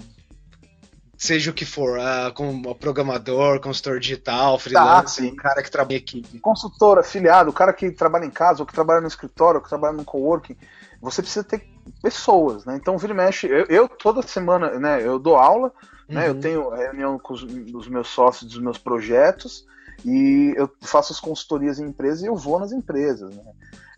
[1.17, 5.33] seja o que for, ah, como programador, consultor digital, freelancer, sim.
[5.33, 6.39] um cara que trabalha em equipe.
[6.41, 9.69] Consultor, afiliado, o cara que trabalha em casa, ou que trabalha no escritório, ou que
[9.69, 10.57] trabalha no coworking,
[11.01, 11.67] você precisa ter
[12.03, 12.77] pessoas, né?
[12.77, 15.73] Então, vira e mexe, eu, eu toda semana, né, eu dou aula,
[16.09, 16.29] né?
[16.29, 16.41] Eu Uhum.
[16.41, 19.67] tenho reunião com os, os meus sócios dos meus projetos
[20.05, 23.35] e eu faço as consultorias em empresas e eu vou nas empresas.
[23.35, 23.43] Né?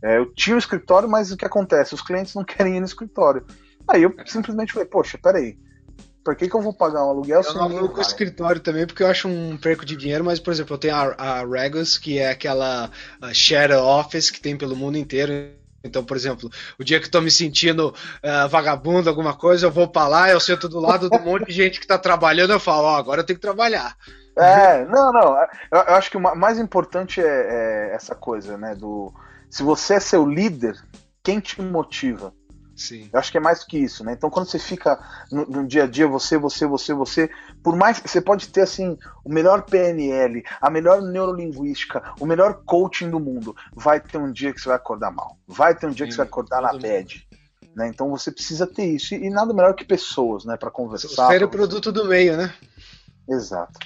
[0.02, 1.94] É, eu tinha um escritório, mas o que acontece?
[1.94, 3.44] Os clientes não querem ir no escritório.
[3.86, 5.58] Aí eu simplesmente falei, poxa, peraí,
[6.28, 8.86] por que, que eu vou pagar um aluguel se Eu não alugo o escritório também
[8.86, 11.96] porque eu acho um perco de dinheiro, mas, por exemplo, eu tenho a, a Regus,
[11.96, 15.32] que é aquela ah, share office que tem pelo mundo inteiro.
[15.82, 19.88] Então, por exemplo, o dia que tô me sentindo ah, vagabundo, alguma coisa, eu vou
[19.88, 22.60] pra lá, eu sento do lado de um monte de gente que tá trabalhando, eu
[22.60, 23.96] falo, ó, agora eu tenho que trabalhar.
[24.36, 25.34] É, não, não.
[25.72, 28.74] Eu, eu acho que o ma- mais importante é, é essa coisa, né?
[28.74, 29.14] Do
[29.48, 30.76] se você é seu líder,
[31.22, 32.34] quem te motiva?
[32.78, 33.10] Sim.
[33.12, 34.12] Eu acho que é mais do que isso, né?
[34.12, 34.98] Então, quando você fica
[35.32, 37.28] no, no dia a dia, você, você, você, você,
[37.60, 42.62] por mais que você pode ter assim o melhor PNL, a melhor neurolinguística, o melhor
[42.64, 45.90] coaching do mundo, vai ter um dia que você vai acordar mal, vai ter um
[45.90, 47.26] dia que Sim, você vai acordar na bad,
[47.74, 47.88] né?
[47.88, 51.24] Então, você precisa ter isso e, e nada melhor que pessoas, né, para conversar.
[51.24, 52.54] O produto do meio, né?
[53.28, 53.78] Exato.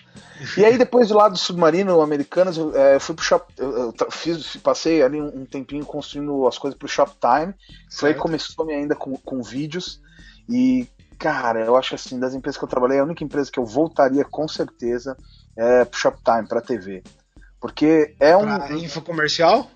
[0.57, 3.93] E aí depois do lado do submarino americanas, eu, é, eu fui pro shop, eu,
[3.99, 7.55] eu fiz, passei ali um, tempinho construindo as coisas pro Shoptime.
[7.91, 10.01] Foi aí começou -me ainda com, com vídeos.
[10.49, 13.67] E, cara, eu acho assim, das empresas que eu trabalhei, a única empresa que eu
[13.67, 15.17] voltaria com certeza
[15.57, 17.03] é pro Shoptime, pra TV.
[17.61, 18.45] Porque é um.
[18.45, 19.71] Pra info comercial?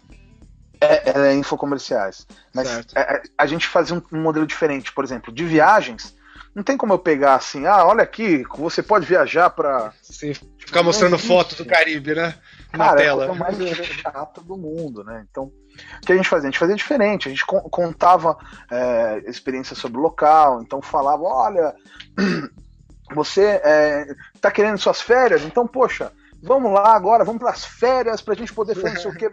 [0.80, 2.26] É, é infocomerciais.
[2.54, 2.96] Mas Certo.
[2.96, 6.14] é, é, a gente fazia um, um modelo diferente, por exemplo, de viagens.
[6.56, 9.92] Não tem como eu pegar assim, ah, olha aqui, você pode viajar pra.
[10.02, 12.34] Sim, ficar mostrando foto do Caribe, né?
[12.72, 13.26] Na Cara, é a tela.
[13.26, 15.26] coisa mais chata do mundo, né?
[15.30, 16.48] Então, o que a gente fazia?
[16.48, 18.38] A gente fazia diferente, a gente con- contava
[18.70, 21.74] é, experiências sobre o local, então falava, olha,
[23.14, 24.06] você é,
[24.40, 25.42] tá querendo suas férias?
[25.44, 26.10] Então, poxa,
[26.42, 29.28] vamos lá agora, vamos para as férias pra gente poder fazer não sei o que,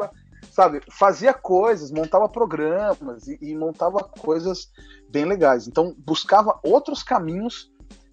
[0.54, 0.82] sabe?
[0.90, 4.68] Fazia coisas, montava programas e, e montava coisas
[5.10, 5.68] bem legais.
[5.68, 7.72] Então, buscava outros caminhos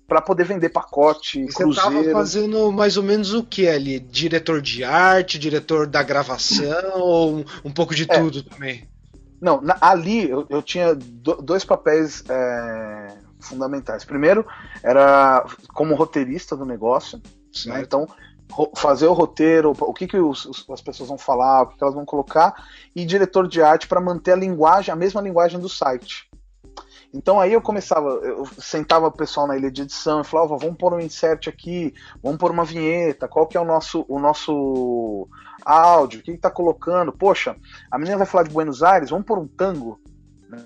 [0.08, 2.12] para poder vender pacote, E você tava cruzeiro.
[2.12, 4.00] fazendo mais ou menos o que ali?
[4.00, 8.18] Diretor de arte, diretor da gravação, ou um, um pouco de É.
[8.18, 8.88] tudo também?
[9.40, 14.04] Não, na- ali eu, eu tinha do- dois papéis é, fundamentais.
[14.04, 14.44] Primeiro,
[14.82, 17.20] era como roteirista do negócio,
[17.66, 17.80] né?
[17.82, 18.08] Então,
[18.76, 21.94] fazer o roteiro, o que, que os- as pessoas vão falar, o que, que elas
[21.94, 22.54] vão colocar,
[22.94, 26.28] e diretor de arte para manter a linguagem, a mesma linguagem do site.
[27.12, 30.56] Então aí eu começava, eu sentava o pessoal na ilha de edição e falava, "Ó,
[30.56, 34.18] vamos pôr um insert aqui, vamos pôr uma vinheta, qual que é o nosso, o
[34.20, 35.28] nosso
[35.64, 37.12] áudio, o que, que tá colocando?
[37.12, 37.56] Poxa,
[37.90, 40.00] a menina vai falar de Buenos Aires, vamos pôr um tango,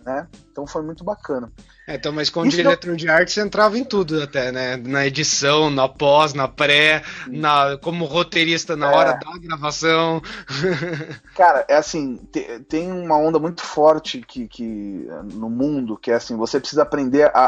[0.05, 0.27] né?
[0.51, 1.53] Então foi muito bacana.
[1.87, 4.77] É, então, mas como Isso diretor de arte você entrava em tudo até, né?
[4.77, 8.95] Na edição, na pós, na pré, na, como roteirista na É.
[8.97, 10.23] hora da gravação.
[11.35, 16.15] Cara, é assim, te- tem uma onda muito forte que, que no mundo, que é
[16.15, 17.45] assim, você precisa aprender a,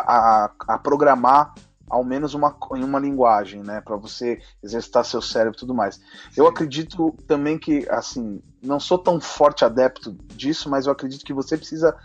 [0.47, 1.55] a, a programar
[1.89, 6.01] ao menos uma, em uma linguagem, né, para você exercitar seu cérebro e tudo mais.
[6.37, 11.33] Eu acredito também que, assim, não sou tão forte adepto disso, mas eu acredito que
[11.33, 11.97] você precisa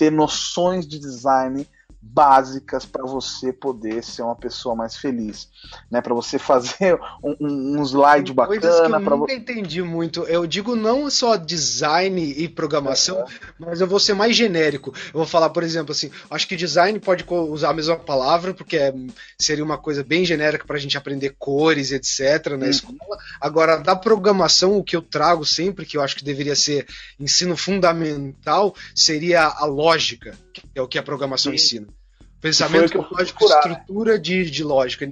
[0.00, 1.68] ter noções de design
[2.02, 5.48] básicas para você poder ser uma pessoa mais feliz,
[5.90, 6.00] né?
[6.00, 10.22] Para você fazer um, um, um slide Coisas que eu bacana, nunca entendi muito.
[10.24, 13.24] Eu digo não só design e programação,
[13.58, 14.92] mas eu vou ser mais genérico.
[15.06, 18.76] Eu vou falar, por exemplo, assim, acho que design pode usar a mesma palavra, porque
[18.76, 18.94] é-
[19.38, 22.70] seria uma coisa bem genérica para a gente aprender cores, etc., na Uhum.
[22.70, 23.18] escola.
[23.40, 26.86] Agora, da programação, o que eu trago sempre, que eu acho que deveria ser
[27.18, 30.36] ensino fundamental, seria a lógica,
[30.74, 31.56] é o que a programação Sim.
[31.56, 31.88] ensina.
[32.40, 33.54] Pensamento lógico, né?
[33.54, 35.10] estrutura de, de lógica.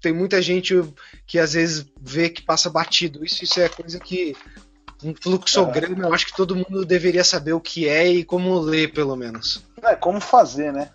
[0.00, 0.74] Tem muita gente
[1.26, 3.24] que às vezes vê que passa batido.
[3.24, 4.34] Isso, isso é coisa que
[5.02, 8.92] um fluxograma, eu acho que todo mundo deveria saber o que é e como ler,
[8.92, 9.62] pelo menos.
[9.82, 10.90] É, como fazer, né?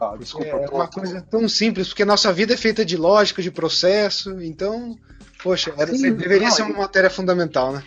[0.00, 2.96] Ah, desculpa, é tô- uma coisa tão simples, porque a nossa vida é feita de
[2.96, 4.96] lógica, de processo, então,
[5.42, 7.84] poxa, era- Sim, deveria não, ser uma matéria fundamental, né?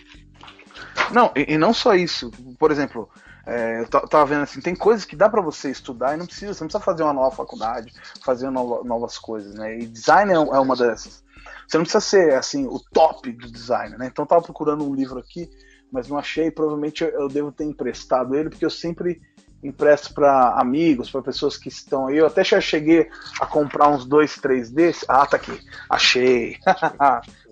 [1.11, 2.29] Não, e, e não só isso.
[2.59, 3.09] Por exemplo,
[3.45, 6.25] é, eu ta- tava vendo assim, tem coisas que dá pra você estudar e não
[6.25, 9.79] precisa, você não precisa fazer uma nova faculdade, fazer nova- novas coisas, né?
[9.79, 11.23] E design é, é uma dessas.
[11.67, 14.07] Você não precisa ser assim o top do design, né?
[14.11, 15.49] Então eu tava procurando um livro aqui,
[15.91, 16.51] mas não achei.
[16.51, 19.21] Provavelmente eu, eu devo ter emprestado ele, porque eu sempre
[19.61, 22.17] empresto para amigos, para pessoas que estão aí.
[22.17, 23.07] Eu até já cheguei
[23.39, 25.05] a comprar uns dois, três desses.
[25.07, 25.57] Ah, tá aqui.
[25.89, 26.57] Achei.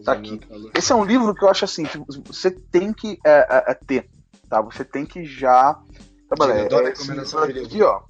[0.04, 0.40] Tá aqui.
[0.76, 3.74] Esse é um livro que eu acho assim, que você tem que é, é, é,
[3.76, 4.10] ter,
[4.52, 4.62] tá?
[4.62, 5.80] Você tem que já
[6.28, 6.60] trabalhar.
[6.60, 8.02] Eu adoro É recomendação livro aqui, ó.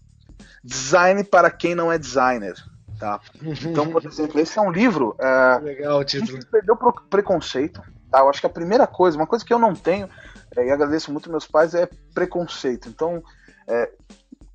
[0.63, 2.55] Design para quem não é designer,
[2.99, 3.21] tá?
[3.63, 5.15] Então, por exemplo, esse é um livro.
[5.19, 6.43] é, Legal o título.
[6.47, 8.19] perdeu pro preconceito, tá?
[8.19, 10.09] Eu acho que a primeira coisa, uma coisa que eu não tenho,
[10.57, 12.89] é, e agradeço muito meus pais, é preconceito.
[12.89, 13.23] Então,
[13.67, 13.91] é,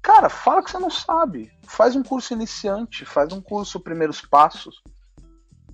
[0.03, 1.53] cara, fala que você não sabe.
[1.68, 4.83] Faz um curso iniciante, faz um curso primeiros passos.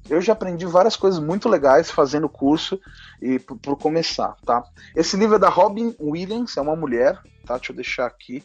[0.08, 2.80] Eu já aprendi várias coisas muito legais fazendo o curso
[3.20, 4.64] e por, por começar, tá?
[4.96, 7.56] Esse livro é da Robin Williams, é uma mulher, tá?
[7.56, 8.44] Deixa eu deixar aqui.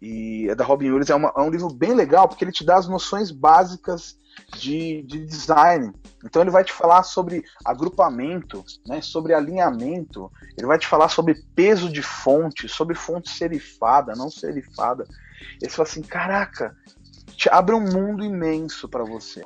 [0.00, 2.64] E é da Robin Williams, é, uma- é um livro bem legal porque ele te
[2.64, 4.16] dá as noções básicas
[4.56, 5.92] de, de design.
[6.24, 11.42] Então ele vai te falar sobre agrupamento, né, sobre alinhamento, ele vai te falar sobre
[11.54, 15.06] peso de fonte, sobre fonte serifada, não serifada.
[15.60, 16.74] Ele fala assim, caraca,
[17.36, 19.42] te abre um mundo imenso para você.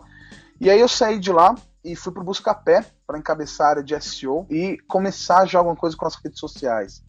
[0.61, 3.99] E aí eu saí de lá e fui pro Buscapé para encabeçar a área de
[4.01, 7.03] SEO e começar já alguma coisa com as redes sociais.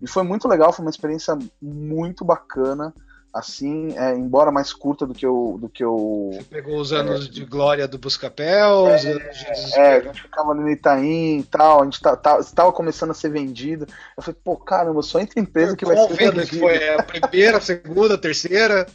[0.00, 2.94] E foi muito legal, foi uma experiência muito bacana,
[3.34, 7.28] assim, é, embora mais curta do que eu, do que eu Você pegou os anos
[7.28, 10.04] de glória do Buscapel, os anos de É, a desespero.
[10.04, 13.86] gente ficava no Itaim e tal, a gente tá, tá, estava começando a ser vendido.
[14.16, 16.46] Eu falei, pô, caramba, só entra empresa que vai ser vendida.
[16.46, 16.88] foi?
[16.90, 18.86] A primeira, a segunda, a terceira?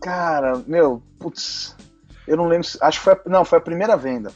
[0.00, 1.76] Cara, meu, putz,
[2.26, 4.32] eu não lembro, se- acho que foi, a, não, foi a primeira venda.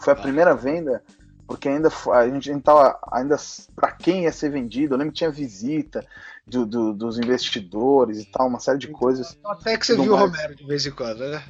[0.00, 0.20] Foi a Ah.
[0.20, 1.02] primeira venda,
[1.46, 3.36] porque ainda a gente, a gente tava, ainda
[3.74, 6.04] para quem ia ser vendido, eu lembro que tinha visita
[6.46, 9.36] do, do- dos investidores e tal, uma série de coisas.
[9.44, 10.30] Até que você Não viu o mais.
[10.32, 11.42] Romero de vez em quando, né?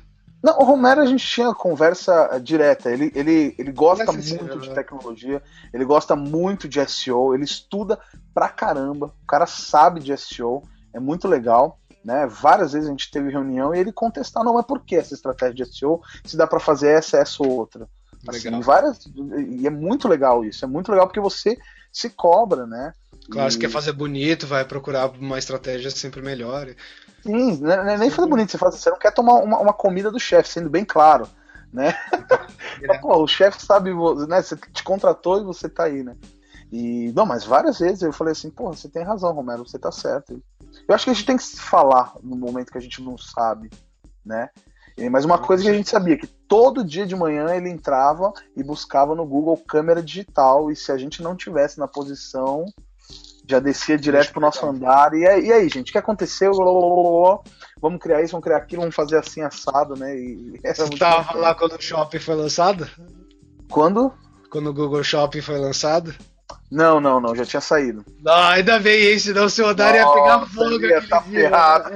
[0.43, 2.91] Não, o Romero a gente tinha conversa eh, direta.
[2.93, 4.75] Ele, ele, ele gosta é muito de né?
[4.75, 7.99] tecnologia, ele gosta muito de SEO, ele estuda
[8.33, 9.07] pra caramba.
[9.23, 11.81] O cara sabe de SEO, é muito legal.
[12.07, 12.25] Né?
[12.25, 15.57] Várias vezes a gente teve reunião e ele contestar, não, mas por que essa estratégia
[15.57, 16.01] de SEO?
[16.25, 17.89] Se dá pra fazer essa, essa ou outra.
[18.29, 19.01] Assim, várias,
[19.59, 20.65] e é muito legal isso.
[20.65, 21.59] É muito legal porque você
[21.93, 22.93] se cobra, né?
[23.29, 26.69] Claro, E- se quer fazer bonito, vai procurar uma estratégia sempre melhor.
[27.25, 30.09] Sim, né, né, nem fazer bonito, você, faz, você não quer tomar uma, uma comida
[30.13, 31.29] do chefe, sendo bem claro,
[31.73, 31.93] né?
[32.87, 33.91] Mas, pô, o chefe sabe,
[34.29, 34.41] né?
[34.43, 36.15] Você te contratou e você tá aí, né?
[36.71, 39.91] E, não, mas várias vezes eu falei assim, porra, você tem razão, Romero, você tá
[39.91, 40.41] certo.
[40.89, 43.19] Eu acho que a gente tem que se falar no momento que a gente não
[43.19, 43.71] sabe,
[44.25, 44.51] né?
[45.11, 48.63] Mas uma coisa que a gente sabia, que todo dia de manhã ele entrava e
[48.63, 52.65] buscava no Google câmera digital, e se a gente não tivesse na posição,
[53.47, 55.13] já descia direto pro nosso andar.
[55.13, 56.51] E aí, e aí, gente, o que aconteceu?
[57.79, 60.17] Vamos criar isso, vamos criar aquilo, vamos fazer assim assado, né?
[60.17, 61.41] E Você muito tava bacana.
[61.41, 62.89] lá quando o Shopping foi lançado?
[63.71, 64.13] Quando?
[64.51, 66.15] Quando o Google Shopping foi lançado?
[66.71, 68.05] Não, não, não, já tinha saído.
[68.23, 69.19] Não, ainda bem, hein?
[69.19, 71.91] Senão o seu andar ia pegar fogo ia tá ferrado.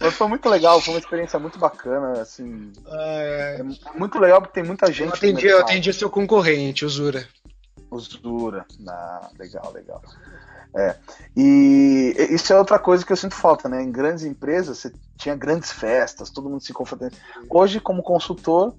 [0.00, 2.72] Mas foi muito legal, foi uma experiência muito bacana, assim.
[2.86, 3.60] Ai.
[3.60, 3.62] É
[3.94, 5.08] muito legal porque tem muita gente.
[5.08, 7.26] Eu atendi, eu atendi seu concorrente, Usura.
[7.90, 8.66] Usura.
[8.88, 10.02] Ah, legal, legal.
[10.76, 10.96] É.
[11.36, 13.82] E isso é outra coisa que eu sinto falta, né?
[13.82, 17.14] Em grandes empresas, você tinha grandes festas, todo mundo se confortando.
[17.48, 18.74] Hoje, como consultor,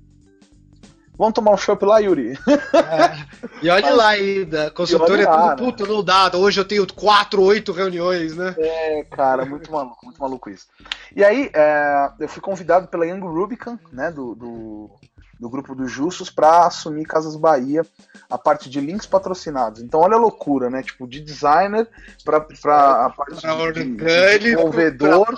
[1.17, 2.38] vamos tomar um chopp lá, Yuri?
[2.47, 3.25] É.
[3.62, 6.32] E olha lá ainda, consultor E é tudo puto, não dá.
[6.36, 8.56] Hoje eu tenho quatro, oito reuniões, né?
[8.58, 10.67] É, cara, muito maluco, muito maluco isso.
[11.15, 14.91] E aí, é, eu fui convidado pela Young Rubicon, né, do, do,
[15.39, 17.86] do grupo dos Justos, para assumir Casas Bahia,
[18.30, 19.82] a parte de links patrocinados.
[19.82, 20.84] Então, olha a loucura, né?
[20.84, 21.88] Tipo, de designer
[22.23, 25.36] para a parte Pra de, de orgânico, desenvolvedor, pra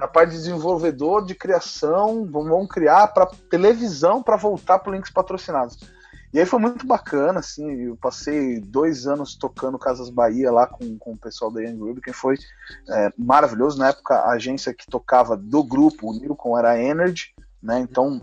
[0.00, 5.78] na parte de desenvolvedor, de criação, vamos criar para televisão para voltar para links patrocinados.
[6.32, 10.96] E aí foi muito bacana, assim, eu passei dois anos tocando Casas Bahia lá com,
[10.96, 12.36] com o pessoal da Young Rubicon, foi
[12.88, 13.78] é, maravilhoso.
[13.78, 17.80] Na época, a agência que tocava do grupo, o Nilcon, era a Energy, né?
[17.80, 18.22] Então,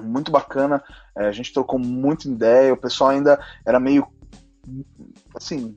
[0.00, 0.84] muito bacana.
[1.16, 4.06] É, a gente trocou muita ideia, o pessoal ainda era meio,
[5.34, 5.76] assim,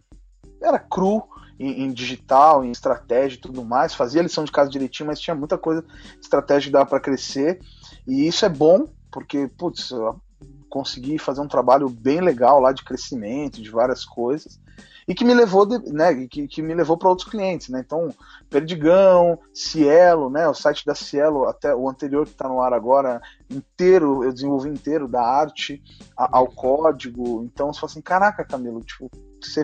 [0.61, 1.23] era cru
[1.60, 5.36] em, em digital, em estratégia e tudo mais, fazia lição de casa direitinho, mas tinha
[5.36, 5.84] muita coisa
[6.22, 7.60] estratégia que dava para crescer.
[8.08, 10.20] E isso é bom, porque, putz, eu
[10.70, 14.60] consegui fazer um trabalho bem legal lá de crescimento, de várias coisas.
[15.08, 17.80] E que me levou, né, que, que me levou para outros clientes, né?
[17.86, 18.10] Então,
[18.50, 23.22] Perdigão, Cielo, né, o site da Cielo, até o anterior que está no ar agora,
[23.48, 25.82] inteiro, eu desenvolvi inteiro, da arte
[26.18, 27.44] a- ao código.
[27.44, 29.63] Então, você fala assim, caraca, Camilo, tipo, você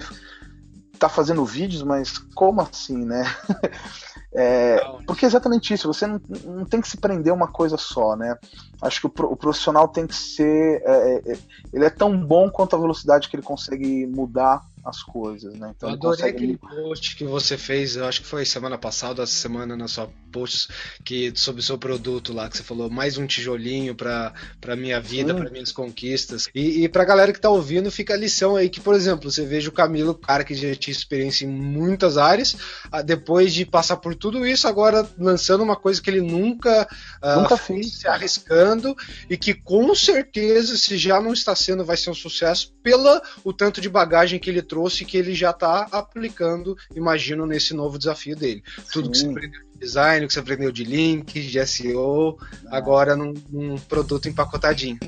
[1.02, 3.24] tá fazendo vídeos, mas como assim, né?
[4.34, 7.76] É, porque é exatamente isso, você não, não tem que se prender a uma coisa
[7.76, 8.38] só, né?
[8.82, 10.82] Acho que o, o profissional tem que ser.
[10.86, 11.38] é, é,
[11.74, 15.74] ele é tão bom quanto a velocidade que ele consegue mudar as coisas, né?
[15.76, 16.38] Então Eu adorei consegue.
[16.38, 20.10] aquele post que você fez, eu acho que foi semana passada, essa semana na sua
[20.32, 20.70] post
[21.04, 25.00] que sobre o seu produto lá, que você falou mais um tijolinho para para minha
[25.00, 25.40] vida, Sim.
[25.40, 26.48] para minhas conquistas.
[26.54, 29.46] E, e pra galera que tá ouvindo, fica a lição aí que, por exemplo, você
[29.46, 32.56] veja o Camilo, cara que já tinha experiência em muitas áreas,
[32.92, 36.88] ah, depois de passar por tudo isso, agora lançando uma coisa que ele nunca,
[37.22, 38.96] ah, Nunca fez, fiz, se arriscando
[39.30, 43.52] e que com certeza, se já não está sendo, vai ser um sucesso pela o
[43.52, 48.36] tanto de bagagem que ele trouxe que ele já está aplicando, imagino, nesse novo desafio
[48.36, 48.64] dele.
[48.92, 49.32] Tudo que você Sim.
[49.32, 55.00] aprendeu de design, que você aprendeu de links, de SEO, agora num, num produto empacotadinho.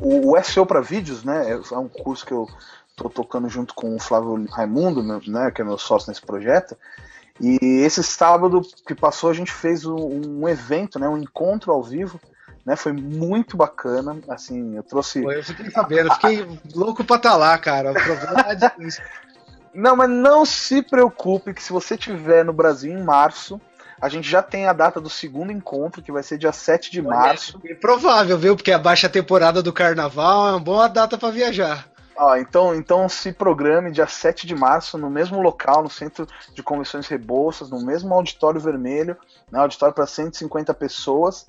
[0.00, 1.50] O, o SEO para vídeos, né?
[1.50, 2.46] É um curso que eu
[2.96, 5.50] tô tocando junto com o Flávio Raimundo, meu- né?
[5.50, 6.76] Que é meu sócio nesse projeto.
[7.38, 11.06] E esse sábado que passou, a gente fez um, um evento, né?
[11.06, 12.18] Um encontro ao vivo.
[12.64, 17.36] Né, foi muito bacana, assim, eu trouxe Pô, eu fiquei sabendo, fiquei louco pra estar
[17.36, 17.92] lá, cara.
[17.92, 18.88] O problema é.
[19.72, 23.60] Não, mas não se preocupe que se você estiver no Brasil em março,
[24.00, 27.00] a gente já tem a data do segundo encontro, que vai ser dia 7 de
[27.00, 27.60] março.
[27.66, 28.56] É provável, viu?
[28.56, 31.86] Porque a baixa temporada do carnaval é uma boa data pra viajar.
[32.18, 36.62] Ó, então, então se programe dia 7 de março, no mesmo local, no Centro de
[36.62, 39.16] Convenções Rebouças, no mesmo auditório vermelho,
[39.50, 41.46] né, auditório para 150 pessoas.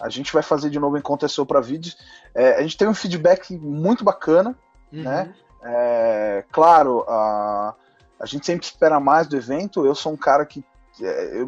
[0.00, 1.96] A gente vai fazer de novo o encontro SEO para vídeos.
[2.34, 4.56] É, a gente teve um feedback muito bacana,
[4.92, 5.02] Uhum.
[5.02, 5.34] né?
[5.62, 7.74] É, claro, a,
[8.18, 9.84] a gente sempre espera mais do evento.
[9.84, 10.64] Eu sou um cara que
[11.00, 11.46] é, eu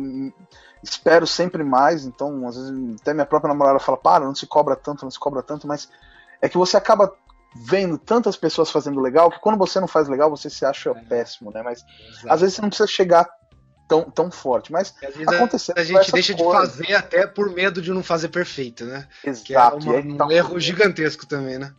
[0.82, 4.76] espero sempre mais, então às vezes até minha própria namorada fala, para, não se cobra
[4.76, 5.88] tanto, não se cobra tanto, mas
[6.40, 7.12] é que você acaba
[7.54, 10.94] vendo tantas pessoas fazendo legal que quando você não faz legal, você se acha é.
[10.94, 11.62] péssimo, né?
[11.62, 12.32] Mas Exato.
[12.32, 13.28] às vezes você não precisa chegar
[13.88, 14.70] tão, tão forte.
[14.70, 14.94] Mas
[15.26, 15.74] aconteceu.
[15.76, 16.60] A gente deixa coisa.
[16.68, 19.08] de fazer até por medo de não fazer perfeito, né?
[19.24, 19.44] Exato.
[19.44, 21.74] Que é uma, um tá erro gigantesco também, né?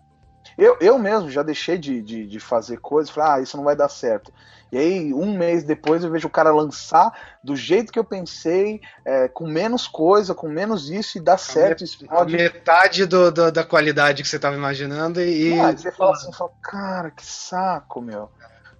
[0.58, 3.76] Eu, eu mesmo já deixei de, de, de fazer coisas, falei, ah, isso não vai
[3.76, 4.32] dar certo.
[4.72, 7.12] E aí, um mês depois, eu vejo o cara lançar
[7.44, 11.84] do jeito que eu pensei, é, com menos coisa, com menos isso, e dá certo.
[12.10, 15.60] A metade do, do, da qualidade que você estava imaginando e.
[15.60, 18.30] Ah, você fala assim, fala, cara, que saco, meu.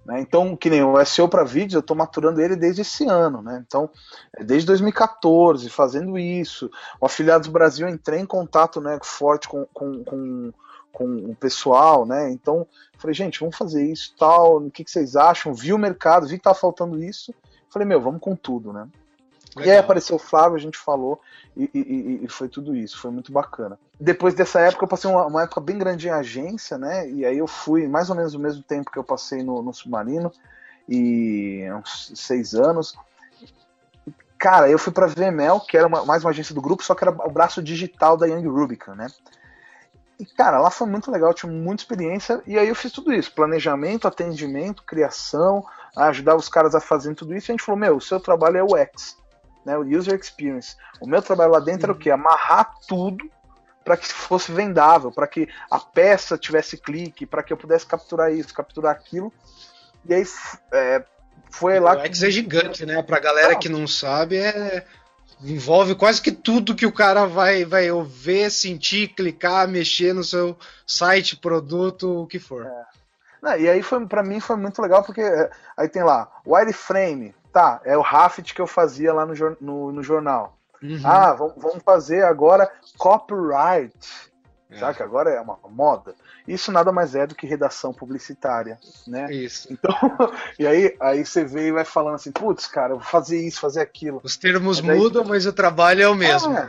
[0.04, 0.20] Né?
[0.20, 3.42] Então, que nem o SEO para vídeos, eu estou maturando ele desde esse ano.
[3.42, 3.62] Né?
[3.66, 3.90] Então,
[4.36, 6.70] é desde 2014, fazendo isso.
[7.00, 10.52] O Afiliados Brasil, entrei em contato né, forte com, com, com
[10.92, 12.30] com o pessoal, né?
[12.30, 12.66] Então,
[12.98, 15.54] falei, gente, vamos fazer isso, tal, o que, que vocês acham?
[15.54, 17.34] Vi o mercado, vi que tava faltando isso.
[17.70, 18.86] Falei, meu, vamos com tudo, né?
[19.56, 19.66] Legal.
[19.66, 21.20] E aí apareceu o Flávio, a gente falou
[21.56, 23.78] e, e, e, foi tudo isso, foi muito bacana.
[24.00, 27.08] Depois dessa época, eu passei uma, uma, época bem grande em agência, né?
[27.10, 29.74] E aí eu fui mais ou menos o mesmo tempo que eu passei no, no
[29.74, 30.32] Submarino,
[30.88, 32.96] e uns seis anos.
[34.38, 37.04] Cara, eu fui pra VML, que era uma, mais uma agência do grupo, só que
[37.04, 39.06] era o braço digital da Young Rubicon, né?
[40.22, 42.40] E, cara, lá foi muito legal, tive muita experiência.
[42.46, 45.66] E aí eu fiz tudo isso: planejamento, atendimento, criação,
[45.96, 47.50] ajudar os caras a fazerem tudo isso.
[47.50, 49.16] E a gente falou: meu, o seu trabalho é o X,
[49.66, 50.76] né, o User Experience.
[51.00, 52.12] O meu trabalho lá dentro era o quê?
[52.12, 53.28] Amarrar tudo
[53.84, 58.32] para que fosse vendável, para que a peça tivesse clique, para que eu pudesse capturar
[58.32, 59.32] isso, capturar aquilo.
[60.08, 60.24] E aí
[60.72, 61.04] é,
[61.50, 61.96] foi lá.
[61.96, 63.02] O X é gigante, né?
[63.02, 64.86] Pra galera que não sabe, é
[65.44, 70.56] envolve quase que tudo que o cara vai, vai ver, sentir, clicar, mexer no seu
[70.86, 72.66] site, produto, o que for.
[72.66, 72.84] É.
[73.42, 77.34] Não, e aí foi para mim foi muito legal porque é, aí tem lá wireframe,
[77.52, 77.80] tá?
[77.84, 80.56] É o Raft que eu fazia lá no, no, no jornal.
[80.80, 81.00] Uhum.
[81.04, 83.94] Ah, vamos, vamos fazer agora copyright.
[84.70, 84.78] É.
[84.78, 86.14] Sabe agora é uma moda.
[86.46, 89.32] Isso nada mais é do que redação publicitária, né?
[89.32, 89.68] Isso.
[89.70, 89.94] Então,
[90.58, 93.60] e aí, aí você vê e vai falando assim, putz, cara, eu vou fazer isso,
[93.60, 94.20] fazer aquilo.
[94.24, 94.98] Os termos daí...
[94.98, 96.52] mudam, mas o trabalho é o mesmo.
[96.56, 96.68] É.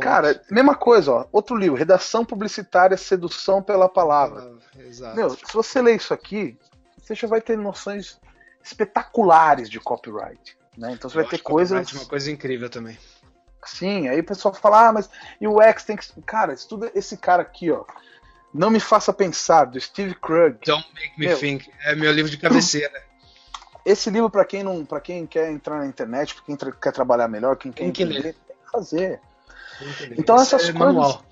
[0.00, 1.26] Cara, mesma coisa, ó.
[1.30, 4.52] Outro livro, Redação Publicitária, Sedução pela Palavra.
[4.76, 5.16] Ah, exato.
[5.16, 6.58] Meu, se você ler isso aqui,
[6.98, 8.18] você já vai ter noções
[8.64, 10.56] espetaculares de copyright.
[10.76, 10.92] Né?
[10.92, 11.92] Então você eu vai ter coisas.
[11.92, 12.98] Uma coisa incrível também.
[13.64, 15.10] Sim, aí o pessoal fala, ah, mas
[15.40, 16.22] e o X tem que.
[16.22, 17.84] Cara, estuda esse cara aqui, ó.
[18.52, 20.58] Não me faça pensar, do Steve Krug.
[20.66, 21.70] Don't make me meu, think.
[21.84, 23.02] É meu livro de cabeceira.
[23.84, 27.28] Esse livro, para quem não, para quem quer entrar na internet, para quem quer trabalhar
[27.28, 28.34] melhor, quem quer tem que entender, ler.
[28.46, 29.20] tem que fazer.
[30.18, 30.94] Então Esse essas é coisas.
[30.94, 31.24] Manual.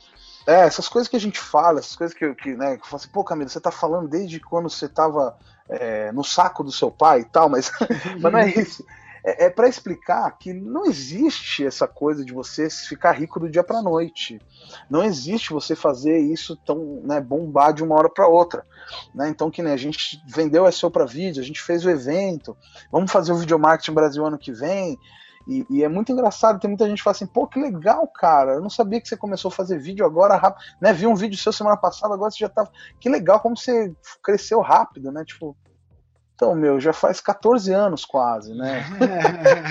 [0.46, 2.96] É, essas coisas que a gente fala, essas coisas que, que né, que eu falo
[2.96, 5.36] assim, pô, Camila, você tá falando desde quando você tava
[5.68, 7.70] é, no saco do seu pai e tal, mas,
[8.18, 8.82] mas não é isso
[9.24, 13.64] é, é para explicar que não existe essa coisa de você ficar rico do dia
[13.64, 14.40] para noite.
[14.88, 18.66] Não existe você fazer isso tão né, bombar de uma hora para outra.
[19.14, 19.28] Né?
[19.28, 22.56] Então, que nem a gente vendeu SEO para vídeo, a gente fez o evento,
[22.90, 24.98] vamos fazer o Video Marketing Brasil ano que vem.
[25.48, 28.52] E, e, é muito engraçado, tem muita gente que fala assim, pô, que legal, cara.
[28.52, 30.62] Eu não sabia que você começou a fazer vídeo agora rápido.
[30.78, 30.92] Né?
[30.92, 32.68] Vi um vídeo seu semana passada, agora você já tá.
[33.00, 35.24] Que legal, como você cresceu rápido, né?
[35.24, 35.56] Tipo,
[36.38, 38.84] então, meu, já faz 14 anos quase, né?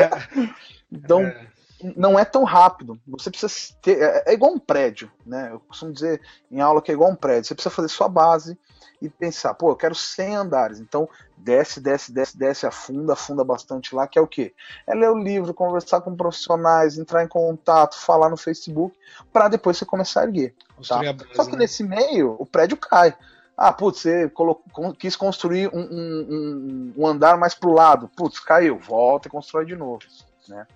[0.92, 1.48] então, é.
[1.96, 3.00] não é tão rápido.
[3.08, 4.02] Você precisa ter.
[4.02, 5.48] É, é, igual um prédio, né?
[5.54, 6.20] Eu costumo dizer
[6.52, 7.46] em aula que é igual um prédio.
[7.46, 8.60] Você precisa fazer sua base
[9.02, 10.80] e pensar, pô, eu quero 100 andares.
[10.82, 11.08] Então,
[11.38, 14.54] desce, desce, desce, desce, afunda, afunda bastante lá, que é o quê?
[14.86, 18.94] É ler o livro, conversar com profissionais, entrar em contato, falar no Facebook,
[19.32, 20.54] para depois você começar a erguer.
[20.86, 20.98] Tá?
[21.14, 21.60] Base, Só que né?
[21.60, 23.16] nesse meio, o prédio cai.
[23.58, 28.08] Ah, putz, você colocou, quis construir um, um, um andar mais pro lado.
[28.16, 30.04] Putz, caiu, volta e constrói de novo.
[30.48, 30.68] Né?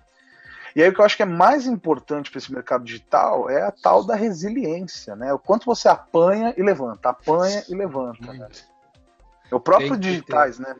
[0.74, 3.62] E aí o que eu acho que é mais importante para esse mercado digital é
[3.62, 5.32] a tal da resiliência, né?
[5.32, 8.32] O quanto você apanha e levanta, apanha e levanta.
[8.32, 8.48] Né?
[9.50, 10.74] O próprio digitais, né?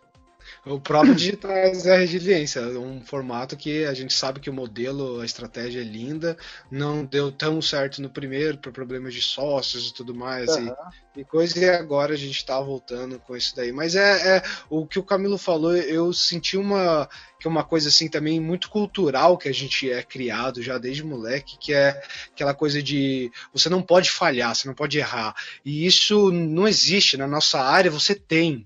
[0.64, 5.20] O próprio Digitais é a resiliência, um formato que a gente sabe que o modelo,
[5.20, 6.36] a estratégia é linda,
[6.70, 10.72] não deu tão certo no primeiro por problemas de sócios e tudo mais uhum.
[11.16, 13.72] e, e coisa, e agora a gente está voltando com isso daí.
[13.72, 17.08] Mas é, é, o que o Camilo falou, eu senti uma
[17.40, 21.02] que é uma coisa assim também muito cultural que a gente é criado já desde
[21.02, 22.00] moleque, que é
[22.32, 25.34] aquela coisa de você não pode falhar, você não pode errar.
[25.64, 28.64] E isso não existe na nossa área, você tem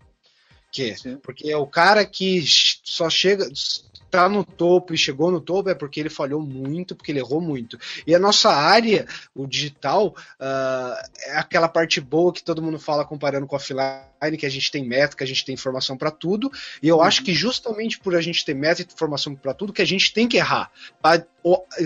[0.77, 0.95] quê?
[0.97, 1.17] Sim.
[1.23, 2.45] Porque é o cara que
[2.85, 3.49] só chega,
[4.11, 7.41] tá no topo e chegou no topo é porque ele falhou muito, porque ele errou
[7.41, 7.79] muito.
[8.07, 13.47] E a nossa área, o digital, uh, aquela parte boa que todo mundo fala comparando
[13.47, 16.51] com offline, que a gente tem meta, que a gente tem informação para tudo.
[16.83, 17.03] E eu uhum.
[17.03, 20.13] acho que justamente por a gente ter meta e informação para tudo, que a gente
[20.13, 20.71] tem que errar.
[21.01, 21.25] Pra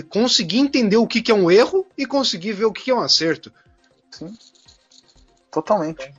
[0.09, 2.95] conseguir entender o que, que é um erro e conseguir ver o que, que é
[2.95, 3.51] um acerto.
[4.11, 4.37] Sim.
[5.49, 6.13] Totalmente.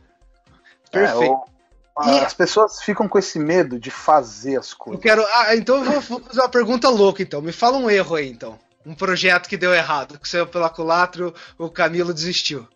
[0.90, 1.32] Perfeito.
[1.48, 1.51] É,
[1.96, 4.98] as pessoas ficam com esse medo de fazer as coisas.
[4.98, 5.24] Eu quero.
[5.26, 7.42] Ah, então eu vou, fazer uma pergunta louca, então.
[7.42, 8.58] Me fala um erro aí, então.
[8.84, 12.66] Um projeto que deu errado, que saiu pela culatra, o Camilo desistiu.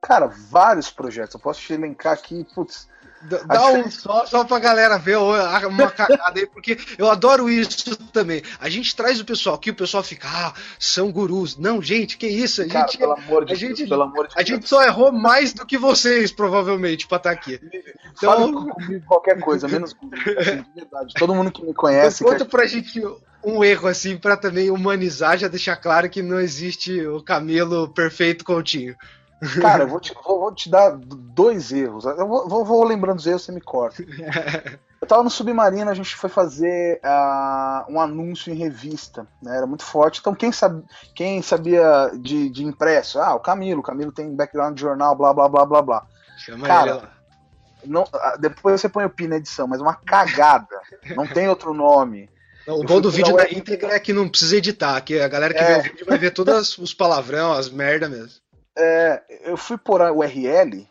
[0.00, 1.34] Cara, vários projetos.
[1.34, 2.88] Eu posso te elencar aqui, putz,
[3.46, 8.42] Dá um só, só pra galera ver uma cagada aí, porque eu adoro isso também.
[8.60, 11.56] A gente traz o pessoal aqui, o pessoal fica, ah, são gurus.
[11.56, 12.62] Não, gente, que isso?
[12.62, 14.48] A Cara, gente, pelo amor de a Deus, gente, pelo amor de a Deus.
[14.48, 17.60] gente só errou mais do que vocês, provavelmente, pra estar aqui.
[18.16, 21.14] Então, comigo qualquer coisa, menos guru, assim, de verdade.
[21.18, 22.22] Todo mundo que me conhece.
[22.22, 22.50] Conta que...
[22.50, 23.02] pra gente
[23.44, 28.44] um erro, assim, pra também humanizar, já deixar claro que não existe o camelo perfeito
[28.44, 28.96] continho.
[29.60, 32.04] Cara, eu vou te, vou, vou te dar dois erros.
[32.04, 34.02] Eu vou, vou, lembrando os erros, você me corta.
[35.00, 39.56] Eu tava no Submarino, a gente foi fazer uh, um anúncio em revista, né?
[39.56, 40.18] Era muito forte.
[40.18, 40.82] Então, quem, sabe,
[41.14, 43.20] quem sabia de, de impresso?
[43.20, 43.78] Ah, o Camilo.
[43.78, 46.06] O Camilo tem background de jornal, blá, blá, blá, blá, blá.
[46.36, 47.12] Chama Cara, ele lá.
[47.86, 50.80] Não, ah, depois você põe o PIN na edição, mas uma cagada.
[51.14, 52.28] não tem outro nome.
[52.66, 55.54] Não, o bom do vídeo da íntegra é que não precisa editar, que a galera
[55.54, 55.64] que é.
[55.64, 58.40] vê o vídeo vai ver todos os palavrão, as merda mesmo.
[58.78, 60.88] É, eu fui por a URL,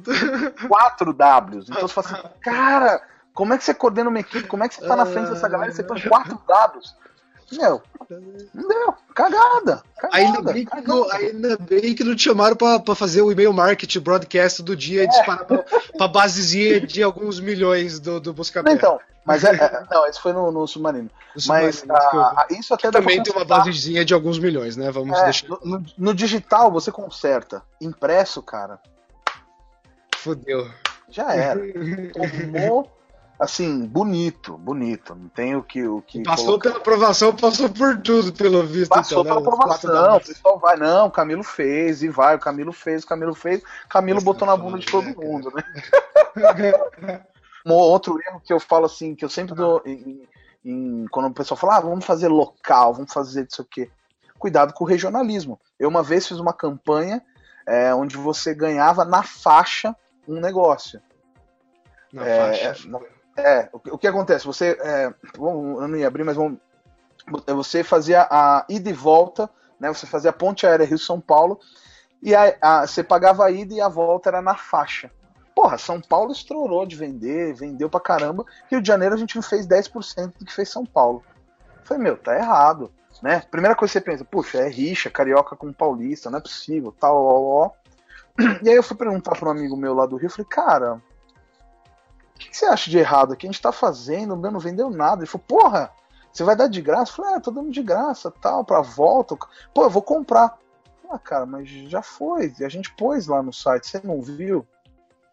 [0.68, 1.68] Quatro Ws.
[1.68, 3.02] Então você fala assim, cara,
[3.34, 4.48] como é que você coordena uma equipe?
[4.48, 6.96] Como é que você tá na frente dessa galera você põe quatro Ws?
[7.52, 7.82] Meu,
[8.54, 8.94] não deu.
[9.14, 9.82] Cagada.
[9.96, 10.88] cagada ainda, bem cagada.
[10.88, 14.76] Não, ainda bem que não te chamaram pra, pra fazer o e-mail marketing broadcast do
[14.76, 15.64] dia e disparar pra,
[15.96, 18.72] pra basezinha de alguns milhões do, do Buscapé.
[18.72, 21.10] Então, mas é, é, não, esse foi no, no Submarino.
[21.36, 24.90] No mas submarino, a, a, isso até também tem uma basezinha de alguns milhões, né?
[24.90, 25.48] Vamos é, deixar.
[25.48, 27.62] No, no, digital você conserta.
[27.80, 28.80] Impresso, cara.
[30.16, 30.70] Fudeu.
[31.08, 31.60] Já era.
[32.12, 32.90] Tomou
[33.40, 35.14] assim, bonito, bonito.
[35.14, 35.82] Não tem o que.
[35.86, 36.68] O que passou colocar.
[36.68, 38.90] pela aprovação, passou por tudo, pelo visto.
[38.90, 42.72] Passou então, pela aprovação, o pessoal vai, não, o Camilo fez, e vai, o Camilo
[42.72, 47.24] fez, o Camilo fez, Camilo botou na bunda de todo mundo, né?
[47.64, 50.28] um outro erro que eu falo assim, que eu sempre dou em,
[50.64, 53.90] em, quando o pessoal fala, ah, vamos fazer local, vamos fazer isso aqui.
[54.38, 55.58] Cuidado com o regionalismo.
[55.78, 57.22] Eu uma vez fiz uma campanha
[57.66, 59.94] é, onde você ganhava na faixa
[60.26, 61.00] um negócio.
[62.12, 62.88] Na é, faixa.
[62.88, 63.00] Na,
[63.40, 64.46] é, o, que acontece?
[64.46, 64.76] Você.
[64.80, 66.58] É, eu não ia abrir, mas vamos.
[67.46, 69.88] Você fazia a ida e volta, né?
[69.88, 71.60] Você fazia a ponte aérea Rio-São Paulo,
[72.22, 75.10] e a, a, você pagava a ida e a volta era na faixa.
[75.54, 78.44] Porra, São Paulo estourou de vender, vendeu pra caramba.
[78.70, 81.22] Rio de Janeiro a gente não fez 10% do que fez São Paulo.
[81.80, 82.90] Eu falei, meu, tá errado.
[83.22, 83.42] Né?
[83.50, 87.16] Primeira coisa que você pensa, puxa, é rixa, carioca com paulista, não é possível, tal,
[87.16, 87.70] ó, ó.
[88.62, 91.02] E aí eu fui perguntar para um amigo meu lá do Rio, falei, cara,
[92.40, 93.46] que, que você acha de errado aqui?
[93.46, 95.22] A gente tá fazendo, não vendeu nada.
[95.22, 95.92] Ele falou, porra,
[96.32, 97.12] você vai dar de graça?
[97.12, 99.36] Eu falei, ah, tô dando de graça, tal, pra volta.
[99.74, 100.58] Pô, eu vou comprar.
[101.10, 102.52] Ah, cara, mas já foi.
[102.60, 104.66] A gente pôs lá no site, você não viu?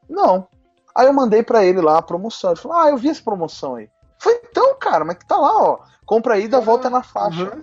[0.09, 0.47] Não.
[0.95, 2.51] Aí eu mandei para ele lá a promoção.
[2.51, 3.85] Ele falou, ah, eu vi essa promoção aí.
[3.85, 3.89] Eu
[4.19, 5.79] falei, então, cara, mas que tá lá, ó.
[6.05, 7.43] Compra aí, dá volta na faixa.
[7.43, 7.61] Uhum.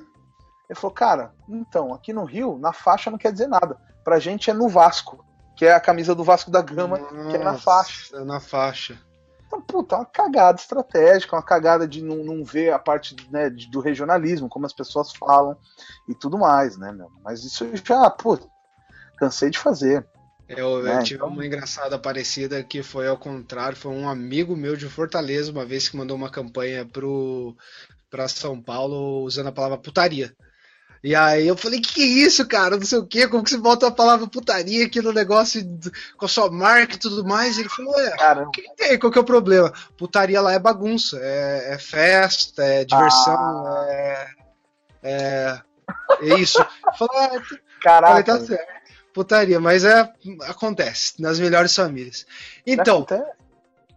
[0.68, 3.76] Ele falou, cara, então, aqui no Rio, na faixa não quer dizer nada.
[4.05, 5.24] Pra gente é no Vasco,
[5.57, 8.16] que é a camisa do Vasco da Gama, Nossa, que é na faixa.
[8.16, 8.99] É na faixa.
[9.55, 13.49] Então, puta, é uma cagada estratégica, uma cagada de não, não ver a parte né,
[13.51, 15.57] do regionalismo, como as pessoas falam
[16.09, 17.09] e tudo mais, né, meu?
[17.23, 18.39] Mas isso já, pô,
[19.17, 20.05] cansei de fazer.
[20.49, 20.99] Eu, né?
[20.99, 21.29] eu tive então...
[21.29, 25.89] uma engraçada parecida que foi ao contrário, foi um amigo meu de Fortaleza, uma vez
[25.89, 27.57] que mandou uma campanha pro
[28.11, 30.33] para São Paulo usando a palavra putaria.
[31.05, 32.79] E aí eu falei, que que é isso, cara?
[32.79, 35.63] Não sei o quê, como que você bota a palavra putaria aqui no negócio
[36.17, 37.59] com a sua marca e tudo mais?
[37.59, 38.99] E ele falou, ué, o que, que, tem?
[38.99, 39.71] Qual que é o problema?
[39.99, 43.35] Putaria lá é bagunça, é, é festa, é diversão,
[43.67, 43.85] ah.
[43.87, 44.29] é,
[45.03, 45.61] é,
[46.23, 46.59] é, isso.
[46.59, 47.43] Eu falei, ah,
[47.83, 48.11] Caraca.
[48.11, 48.73] Falei, tá certo.
[49.13, 50.11] Putaria, mas é,
[50.49, 52.27] acontece nas melhores famílias.
[52.67, 53.07] Então,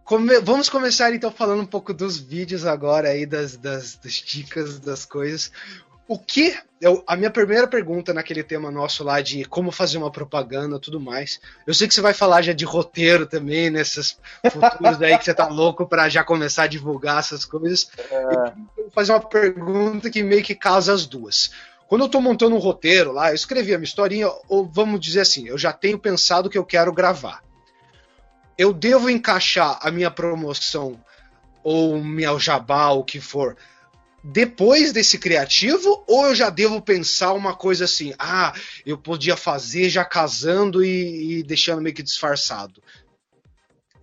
[0.04, 4.78] come, vamos começar então falando um pouco dos vídeos agora aí, das, das, das dicas,
[4.78, 5.50] das coisas.
[6.08, 6.56] O que.
[6.80, 11.00] Eu, a minha primeira pergunta naquele tema nosso lá de como fazer uma propaganda tudo
[11.00, 11.40] mais.
[11.66, 14.16] Eu sei que você vai falar já de roteiro também, nesses
[14.50, 17.90] futuros aí que você tá louco para já começar a divulgar essas coisas.
[18.10, 18.24] É.
[18.76, 21.50] Eu vou fazer uma pergunta que meio que casa as duas.
[21.88, 25.20] Quando eu tô montando um roteiro lá, eu escrevi a minha historinha, ou vamos dizer
[25.20, 27.42] assim, eu já tenho pensado que eu quero gravar.
[28.58, 31.00] eu devo encaixar a minha promoção
[31.62, 33.56] ou minha jabá, o que for,
[34.22, 38.52] depois desse criativo, ou eu já devo pensar uma coisa assim, ah,
[38.84, 42.82] eu podia fazer já casando e, e deixando meio que disfarçado?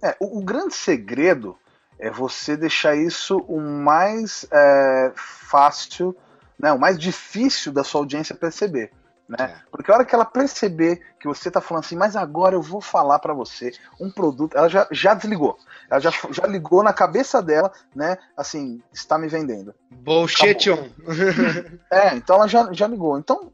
[0.01, 1.57] É, o, o, grande segredo
[1.99, 6.15] é você deixar isso o mais é, fácil,
[6.57, 8.91] né, o mais difícil da sua audiência perceber.
[9.27, 9.37] Né?
[9.39, 9.55] É.
[9.71, 12.79] Porque a hora que ela perceber que você está falando assim, mas agora eu vou
[12.79, 15.57] falar para você um produto, ela já, já desligou.
[15.89, 18.17] Ela já, já ligou na cabeça dela, né?
[18.37, 19.73] Assim, está me vendendo.
[19.89, 20.89] Bullshit on.
[21.91, 23.17] é, então ela já, já ligou.
[23.17, 23.51] Então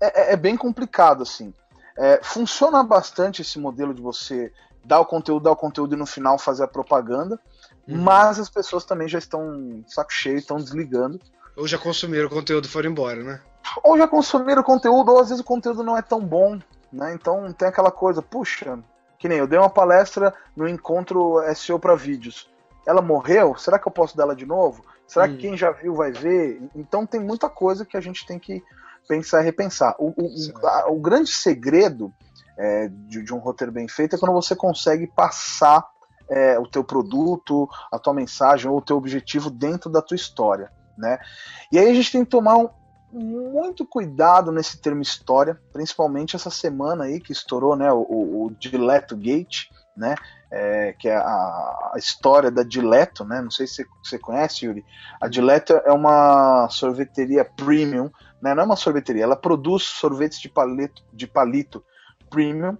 [0.00, 1.52] é, é, é bem complicado, assim.
[1.96, 4.52] É, funciona bastante esse modelo de você
[4.84, 7.38] dar o conteúdo, dar o conteúdo e no final fazer a propaganda,
[7.88, 7.98] uhum.
[7.98, 11.20] mas as pessoas também já estão saco cheio, estão desligando.
[11.56, 13.40] Ou já consumiram o conteúdo e foram embora, né?
[13.82, 16.58] Ou já consumiram o conteúdo, ou às vezes o conteúdo não é tão bom,
[16.92, 17.14] né?
[17.14, 18.78] Então tem aquela coisa, puxa,
[19.18, 22.50] que nem eu dei uma palestra no encontro SEO para vídeos.
[22.86, 23.56] Ela morreu?
[23.56, 24.84] Será que eu posso dar ela de novo?
[25.06, 25.28] Será hum.
[25.30, 26.62] que quem já viu vai ver?
[26.74, 28.62] Então tem muita coisa que a gente tem que
[29.08, 29.94] pensar e repensar.
[29.98, 32.12] O, o, a, o grande segredo
[32.56, 35.84] é, de, de, um roteiro bem feito é quando você consegue passar
[36.28, 40.70] é, o teu produto, a tua mensagem ou o teu objetivo dentro da tua história,
[40.96, 41.18] né?
[41.70, 42.68] E aí a gente tem que tomar um,
[43.14, 48.00] muito cuidado nesse termo história, principalmente essa semana aí que estourou, né, o,
[48.46, 50.16] o Dileto Gate, né,
[50.50, 54.84] é, que é a, a, história da Dileto, né, não sei se você conhece, Yuri,
[55.20, 58.10] a Dileto é uma sorveteria premium,
[58.42, 61.84] né, não é uma sorveteria, ela produz sorvetes de palito, de palito
[62.28, 62.76] premium,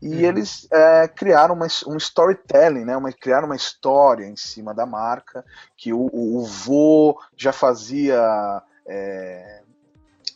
[0.00, 0.20] e uhum.
[0.20, 2.96] eles é, criaram uma, um storytelling, né?
[2.96, 5.44] Uma, criaram uma história em cima da marca,
[5.76, 9.62] que o, o, o vô já fazia é,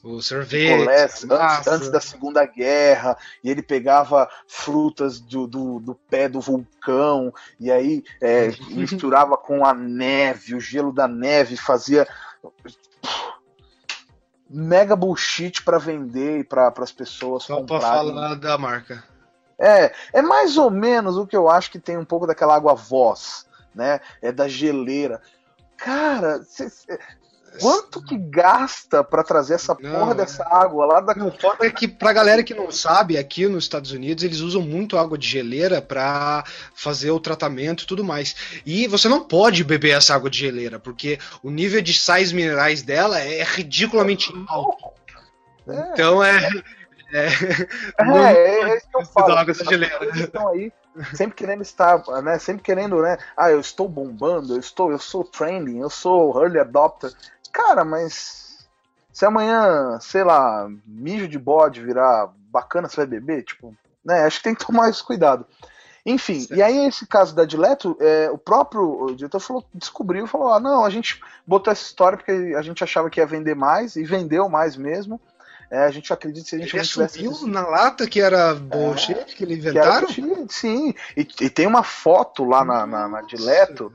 [0.03, 0.89] o sorvete.
[1.31, 7.33] Antes, antes, da Segunda Guerra, e ele pegava frutas do, do, do pé do vulcão,
[7.61, 12.07] e aí é, misturava com a neve, o gelo da neve, fazia
[14.51, 17.87] mega bullshit para vender e para as pessoas Só comprarem.
[17.87, 19.05] Só pra falar da marca.
[19.59, 22.75] É, é mais ou menos o que eu acho que tem um pouco daquela água
[22.75, 24.01] voz, né?
[24.21, 25.23] É da geleira.
[25.77, 26.69] Cara, cê,
[27.61, 31.15] Quanto que gasta para trazer essa não, porra dessa água lá da.
[31.15, 34.63] Não, foda é que pra galera que não sabe, aqui nos Estados Unidos eles usam
[34.63, 36.45] muito água de geleira para
[36.75, 38.35] fazer o tratamento e tudo mais.
[38.65, 42.83] E você não pode beber essa água de geleira, porque o nível de sais minerais
[42.83, 44.91] dela é ridiculamente alto.
[45.69, 45.93] É.
[45.93, 46.49] Então é.
[47.13, 47.27] É,
[47.99, 49.35] é, é isso que eu falo.
[49.35, 49.99] Água geleira.
[50.15, 50.73] Estão aí
[51.15, 52.39] sempre querendo estar, né?
[52.39, 53.17] Sempre querendo, né?
[53.37, 57.13] Ah, eu estou bombando, eu estou, eu sou trending, eu sou early adopter.
[57.53, 58.67] Cara, mas
[59.13, 63.45] se amanhã, sei lá, mijo de bode virar bacana, você vai beber?
[63.45, 63.75] Tipo,
[64.05, 64.25] né?
[64.25, 65.47] Acho que tem que tomar esse cuidado.
[66.05, 66.55] Enfim, certo.
[66.57, 70.59] e aí esse caso da Dileto, é, o próprio o diretor falou, descobriu, falou, ah,
[70.59, 74.03] não, a gente botou essa história porque a gente achava que ia vender mais, e
[74.03, 75.21] vendeu mais mesmo.
[75.71, 77.47] É, a gente acredita que se a gente ele não tivesse...
[77.49, 80.09] na lata que era bullshit, é, que eles inventaram?
[80.09, 83.93] Que sim, e, e, tem uma foto lá na, na, na Dileto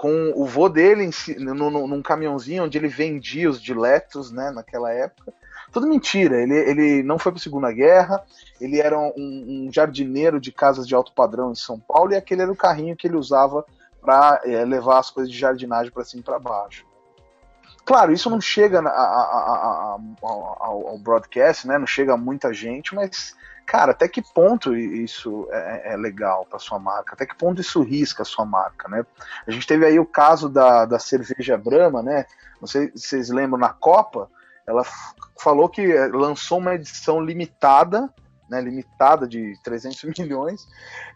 [0.00, 4.50] com o vô dele em, no, no, num caminhãozinho onde ele vendia os diletos, né,
[4.50, 5.30] naquela época.
[5.70, 8.24] Tudo mentira, ele, ele não foi para a Segunda Guerra,
[8.58, 12.40] ele era um, um, jardineiro de casas de alto padrão em São Paulo e aquele
[12.40, 13.62] era o carrinho que ele usava
[14.00, 16.86] para é, levar as coisas de jardinagem para cima e para baixo.
[17.84, 21.78] Claro, isso não chega a, a, a, ao, ao broadcast, né?
[21.78, 23.34] Não chega a muita gente, mas
[23.66, 27.14] cara, até que ponto isso é, é legal para sua marca?
[27.14, 29.06] Até que ponto isso risca a sua marca, né?
[29.46, 32.26] A gente teve aí o caso da, da cerveja Brahma, né?
[32.60, 34.28] Não sei se vocês lembram, na Copa,
[34.66, 34.82] ela
[35.38, 38.12] falou que eh, lançou uma edição limitada,
[38.48, 40.66] né, limitada de 300 milhões,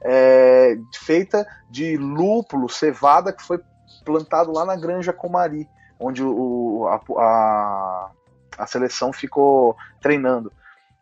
[0.03, 3.61] é, feita de lúpulo, cevada, que foi
[4.05, 8.11] plantado lá na Granja Comari, onde o, a, a,
[8.59, 10.53] a seleção ficou treinando.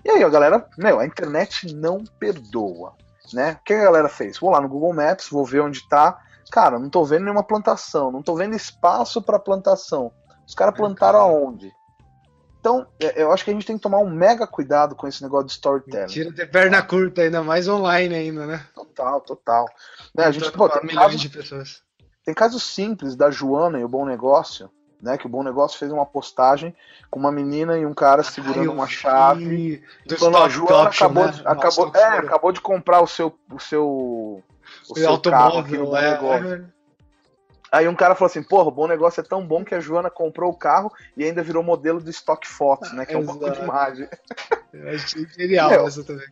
[0.04, 2.94] E aí a galera, meu, a internet não perdoa,
[3.32, 3.58] né?
[3.60, 4.38] O que a galera fez?
[4.38, 6.18] Vou lá no Google Maps, vou ver onde tá.
[6.50, 10.12] Cara, não tô vendo nenhuma plantação, não tô vendo espaço para plantação.
[10.46, 11.72] Os caras plantaram aonde?
[12.62, 15.20] Então, é, eu acho que a gente tem que tomar um mega cuidado com esse
[15.20, 16.06] negócio de storytelling.
[16.06, 18.64] Tira de perna curta, ainda mais online ainda, né?
[18.72, 19.66] Total, total.
[20.14, 21.82] Né, a gente, pô, tem milhões casos, de pessoas.
[22.24, 24.70] Tem casos simples da Joana e o Bom Negócio,
[25.02, 25.18] né?
[25.18, 26.74] Que o Bom Negócio fez uma postagem
[27.10, 29.82] com uma menina e um cara segurando Ai, uma chave.
[30.06, 31.32] E falando, a Joana acabou, né?
[31.32, 33.36] de, acabou, Nossa, é, acabou de comprar o seu.
[33.50, 34.42] O seu o,
[34.88, 36.64] o seu automóvel, carro, é, é.
[37.72, 40.10] Aí um cara falou assim, porra, o bom negócio é tão bom que a Joana
[40.10, 43.06] comprou o carro e ainda virou modelo do Stock Fotos, né?
[43.06, 44.08] Que é um banco de imagem.
[44.72, 46.26] Eu achei genial Meu, essa também.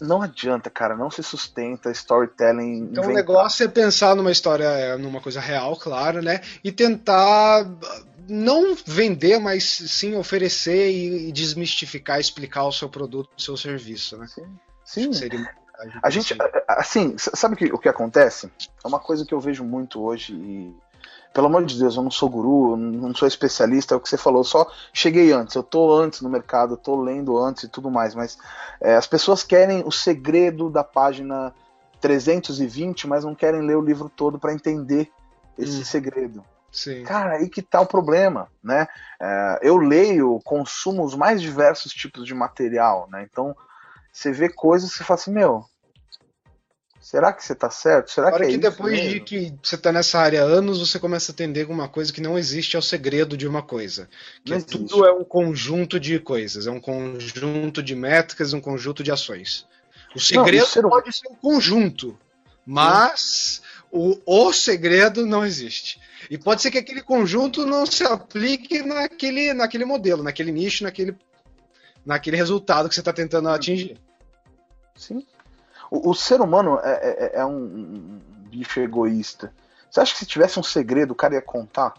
[0.00, 2.88] Não adianta, cara, não se sustenta storytelling.
[2.90, 3.14] Então o inventado.
[3.14, 6.40] negócio é pensar numa história, é, numa coisa real, claro, né?
[6.62, 7.66] E tentar
[8.28, 14.26] não vender, mas sim oferecer e, desmistificar, explicar o seu produto, o seu serviço, né?
[14.26, 14.46] Sim,
[14.84, 15.12] sim.
[15.12, 15.48] seria
[16.02, 16.34] A gente,
[16.68, 18.50] assim, sabe o que, o que acontece?
[18.84, 20.74] É uma coisa que eu vejo muito hoje e,
[21.36, 24.16] pelo amor de Deus, eu não sou guru, não sou especialista, é o que você
[24.16, 27.68] falou, eu só cheguei antes, eu tô antes no mercado, eu tô lendo antes e
[27.68, 28.38] tudo mais, mas
[28.80, 31.52] é, as pessoas querem o segredo da página
[32.00, 35.10] 320, mas não querem ler o livro todo para entender
[35.58, 35.84] esse Hum.
[35.84, 36.42] segredo.
[36.72, 37.04] Sim.
[37.04, 38.88] Cara, aí que tá o problema, né?
[39.20, 43.28] É, eu leio, consumo os mais diversos tipos de material, né?
[43.30, 43.54] Então,
[44.10, 45.66] você vê coisas e você fala assim, meu,
[47.06, 48.10] será que você tá certo?
[48.10, 49.24] Será Agora que é que depois de mesmo?
[49.24, 52.36] que você tá nessa área há anos, você começa a entender uma coisa que não
[52.36, 54.08] existe é o segredo de uma coisa.
[54.44, 54.72] Que Não existe.
[54.76, 59.64] tudo é um conjunto de coisas, é um conjunto de métricas, um conjunto de ações.
[60.16, 62.18] O segredo o ser hum- pode ser um conjunto,
[62.66, 66.00] mas o, o segredo não existe.
[66.28, 71.16] E pode ser que aquele conjunto não se aplique naquele, naquele modelo, naquele nicho, naquele,
[72.04, 73.96] naquele resultado que você está tentando atingir.
[74.96, 75.24] Sim.
[75.90, 79.52] O, o ser humano é, é- é um, um bicho egoísta.
[79.90, 81.94] Você acha que se tivesse um segredo, o cara ia contar?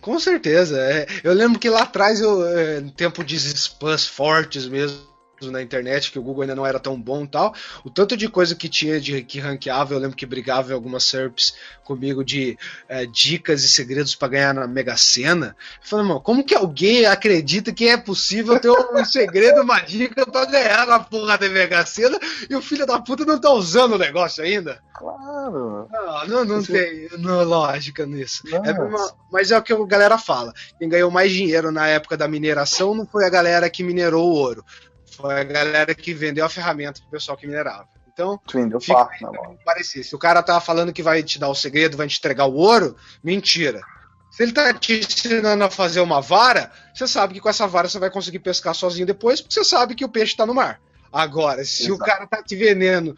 [0.00, 0.78] Com certeza.
[0.78, 1.06] é.
[1.24, 4.98] Eu lembro que lá atrás, eu, é, no tempo de spams fortes mesmo
[5.42, 8.28] na internet, que o Google ainda não era tão bom e tal, o tanto de
[8.28, 12.58] coisa que tinha de que ranqueava, eu lembro que brigava em algumas SERPs comigo de
[12.88, 15.56] é, dicas e segredos para ganhar na Mega Sena.
[15.82, 20.24] Eu falei, mano, como que alguém acredita que é possível ter um segredo, uma dica
[20.26, 22.18] para ganhar na porra da Mega Sena
[22.48, 24.80] e o filho da puta não tá usando o negócio ainda?
[24.94, 25.88] Claro.
[25.92, 28.42] Não, não, não Isso- tem não, lógica nisso.
[28.52, 30.52] É uma- mas é o que a galera fala.
[30.78, 34.34] Quem ganhou mais dinheiro na época da mineração não foi a galera que minerou o
[34.34, 34.64] ouro.
[35.12, 37.88] Foi a galera que vendeu a ferramenta pro pessoal que minerava.
[38.12, 40.02] Então, Tu vendeu Fica aí não parecer.
[40.02, 42.54] Se o cara tá falando que vai te dar o segredo, vai te entregar o
[42.54, 43.82] ouro, mentira.
[44.30, 47.88] Se ele tá te ensinando a fazer uma vara, você sabe que com essa vara
[47.88, 50.80] você vai conseguir pescar sozinho depois, porque você sabe que o peixe tá no mar.
[51.12, 52.10] Agora, se o Exato.
[52.10, 53.16] cara tá te vendendo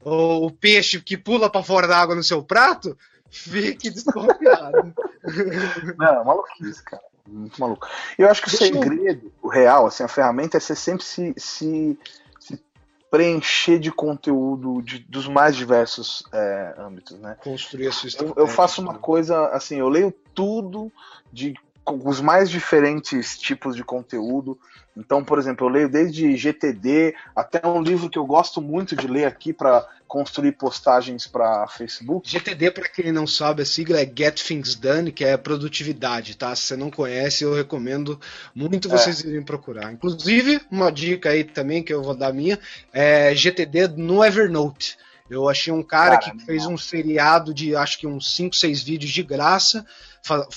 [0.00, 2.96] o, o peixe que pula pra fora da água no seu prato,
[3.30, 4.94] fique desconfiado.
[5.98, 7.02] Não, é maluquice, cara.
[7.26, 7.86] Muito maluco.
[8.18, 11.04] Eu acho que o Deixa eu- segredo, o real, assim, a ferramenta é você sempre
[11.04, 11.98] se, se,
[12.40, 12.62] se
[13.10, 17.36] preencher de conteúdo de- dos mais diversos é, âmbitos, né?
[17.42, 18.40] Construir a sua Eu, estratégia.
[18.40, 20.92] eu faço uma coisa assim, eu leio tudo
[21.32, 21.54] de
[21.86, 24.58] os mais diferentes tipos de conteúdo.
[24.96, 29.06] Então, por exemplo, eu leio desde GTD até um livro que eu gosto muito de
[29.06, 32.28] ler aqui para construir postagens para Facebook.
[32.28, 36.54] GTD, para quem não sabe, a sigla é Get Things Done, que é produtividade, tá?
[36.56, 38.18] Se você não conhece, eu recomendo
[38.54, 39.92] muito vocês irem procurar.
[39.92, 42.58] Inclusive, uma dica aí também que eu vou dar minha
[42.92, 44.96] é GTD no Evernote.
[45.28, 48.82] Eu achei um cara, Cara, que fez um seriado de acho que uns 5, 6
[48.82, 49.84] vídeos de graça,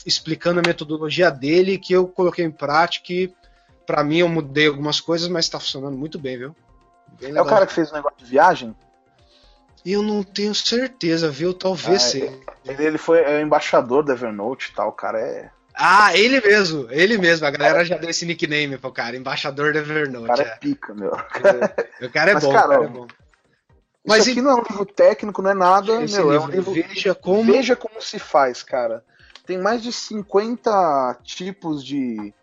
[0.05, 3.33] explicando a metodologia dele, que eu coloquei em prática e
[3.85, 6.55] para mim eu mudei algumas coisas, mas está funcionando muito bem, viu?
[7.19, 8.75] Bem É o cara que fez o negócio de viagem.
[9.83, 11.53] Eu não tenho certeza, viu?
[11.53, 12.39] Talvez Ah, seja.
[12.65, 14.89] Ele, ele foi é, o embaixador da Evernote e tal.
[14.89, 17.47] O cara é, Ah, ele mesmo, ele mesmo.
[17.47, 20.27] A galera já deu esse nickname pro cara, embaixador da o Evernote.
[20.27, 20.55] cara é é.
[20.57, 21.11] pica, meu.
[21.11, 23.07] O cara é bom, cara, o cara é bom.
[24.05, 26.31] Mas Isso aqui não é um livro técnico, não é nada, meu.
[26.31, 26.71] É um livro.
[26.71, 27.51] Veja como.
[27.51, 29.03] Veja como se faz, cara.
[29.45, 32.33] Tem mais de 50 tipos de.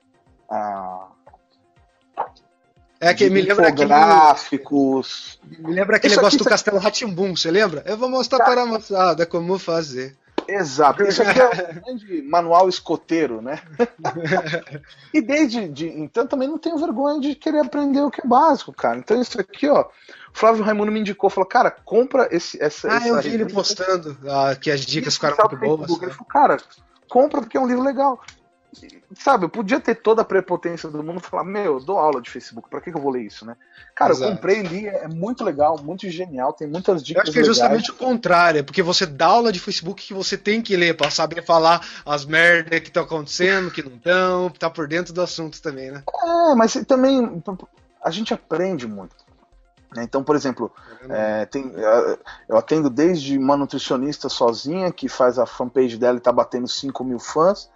[0.50, 1.08] ah,
[3.00, 5.40] É que me lembra aquele, infográficos.
[5.44, 7.82] me lembra aquele Isso negócio do tá- Castelo Ratimbum, você lembra?
[7.86, 10.16] Eu vou mostrar para a moçada como fazer.
[10.48, 11.02] Exato.
[11.02, 11.50] Isso aqui é um
[11.82, 13.60] grande manual escoteiro, né?
[15.12, 15.68] e desde.
[15.68, 18.98] de- então também não tenho vergonha de querer aprender o que é básico, cara.
[18.98, 19.82] Então isso aqui, ó.
[19.82, 22.90] O Flávio Raimundo me indicou, falou, cara, compra esse, essa.
[22.92, 25.78] Ah, essa eu vi ele postando ah, que as dicas ficaram muito no boas.
[25.80, 26.04] Facebook.
[26.04, 26.16] Ele né?
[26.16, 26.56] falou, cara,
[27.08, 28.20] compra porque é um livro legal.
[29.18, 32.20] Sabe, eu podia ter toda a prepotência do mundo e falar, meu, eu dou aula
[32.20, 33.56] de Facebook, pra que, que eu vou ler isso, né?
[33.94, 34.30] Cara, Exato.
[34.30, 37.38] eu comprei e li, é muito legal, muito genial, tem muitas Eu dicas acho que
[37.38, 37.56] é legais.
[37.56, 40.96] justamente o contrário, é porque você dá aula de Facebook que você tem que ler
[40.96, 45.22] pra saber falar as merdas que estão acontecendo, que não estão, tá por dentro do
[45.22, 46.02] assunto também, né?
[46.50, 47.42] É, mas também
[48.04, 49.14] a gente aprende muito.
[49.94, 50.02] né?
[50.04, 50.70] Então, por exemplo,
[51.08, 52.18] é, tem, é,
[52.48, 57.02] eu atendo desde uma nutricionista sozinha que faz a fanpage dela e tá batendo 5
[57.02, 57.70] mil fãs,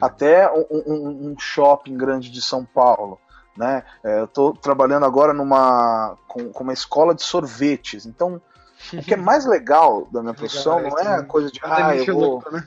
[0.00, 3.18] até um, um- um shopping grande de São Paulo.
[3.56, 3.84] Né?
[4.02, 8.04] É, eu estou trabalhando agora numa, com, com uma escola de sorvetes.
[8.04, 8.40] Então,
[8.92, 11.94] o que é mais legal da minha profissão Legal, não é a coisa de ah,
[11.96, 12.66] eu vou, louco, né?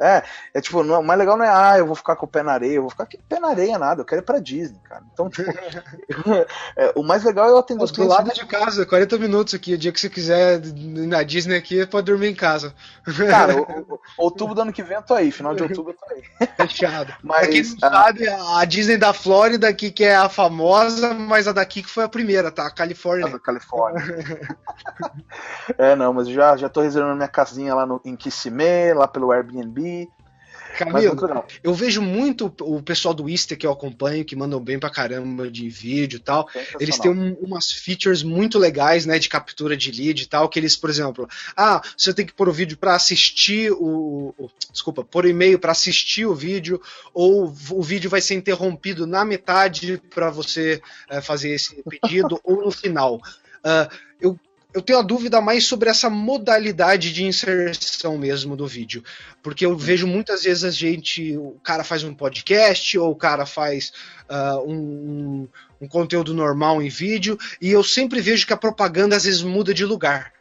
[0.00, 0.22] É,
[0.54, 2.40] é tipo, não, o mais legal não é, ah, eu vou ficar com o pé
[2.40, 4.38] na areia, eu vou ficar com o pé na areia nada, eu quero ir pra
[4.38, 5.02] Disney, cara.
[5.12, 5.50] Então, tipo,
[6.76, 8.16] é, o mais legal é eu atender os Do clientes.
[8.16, 9.74] lado de casa, 40 minutos aqui.
[9.74, 12.72] O dia que você quiser ir na Disney aqui, pode dormir em casa.
[13.28, 13.54] Cara,
[14.16, 16.48] outubro do ano que vem eu tô aí, final de outubro eu tô aí.
[16.68, 17.12] Fechado.
[17.22, 21.12] Mas, pra quem não ah, sabe, a Disney da Flórida aqui que é a famosa,
[21.12, 22.66] mas a daqui que foi a primeira, tá?
[22.66, 23.28] A Califórnia.
[23.28, 24.00] da Califórnia.
[25.76, 29.32] é, não, mas já, já tô reservando minha casinha lá no, em Kissimmee, lá pelo
[29.32, 29.87] Airbnb.
[30.76, 31.16] Camilo,
[31.64, 35.50] eu vejo muito o pessoal do Easter que eu acompanho, que mandam bem pra caramba
[35.50, 36.48] de vídeo e tal.
[36.78, 40.56] Eles têm um- umas features muito legais, né, de captura de lead e tal, que
[40.58, 41.26] eles, por exemplo,
[41.56, 45.72] ah, você tem que pôr o vídeo para assistir o, o- desculpa, pôr e-mail para
[45.72, 46.80] assistir o vídeo,
[47.12, 50.80] ou o vídeo vai ser interrompido na metade para você
[51.10, 53.20] eh, fazer esse pedido, ou no final.
[53.64, 53.88] Ah,
[54.78, 59.02] eu tenho a dúvida mais sobre essa modalidade de inserção mesmo do vídeo.
[59.42, 61.36] Porque eu vejo muitas vezes a gente.
[61.36, 63.92] O cara faz um podcast, ou o cara faz
[64.28, 65.48] ah, um, um-
[65.80, 69.72] um conteúdo normal em vídeo, e eu sempre vejo que a propaganda às vezes muda
[69.72, 70.32] de lugar.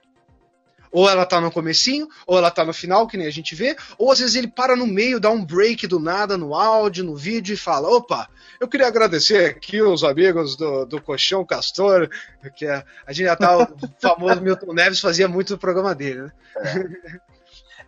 [0.91, 3.75] Ou ela tá no comecinho, ou ela tá no final, que nem a gente vê,
[3.97, 7.15] ou às vezes ele para no meio, dá um break do nada no áudio, no
[7.15, 8.29] vídeo e fala: opa,
[8.59, 12.09] eu queria agradecer aqui os amigos do, do Colchão Castor,
[12.55, 13.67] que a, a gente já tá, o
[13.99, 16.31] famoso Milton Neves fazia muito do programa dele, né?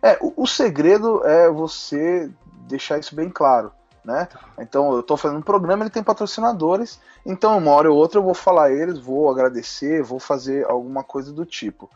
[0.02, 2.30] É, o, o segredo é você
[2.66, 3.70] deixar isso bem claro,
[4.04, 4.28] né?
[4.58, 8.24] Então, eu tô fazendo um programa, ele tem patrocinadores, então uma hora ou outra eu
[8.24, 11.90] vou falar a eles, vou agradecer, vou fazer alguma coisa do tipo.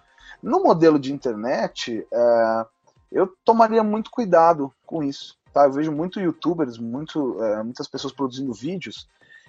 [0.44, 2.66] No modelo de internet, é,
[3.10, 5.64] eu tomaria muito cuidado com isso, tá?
[5.64, 9.08] Eu vejo muito youtubers, muito, é, muitas pessoas produzindo vídeos,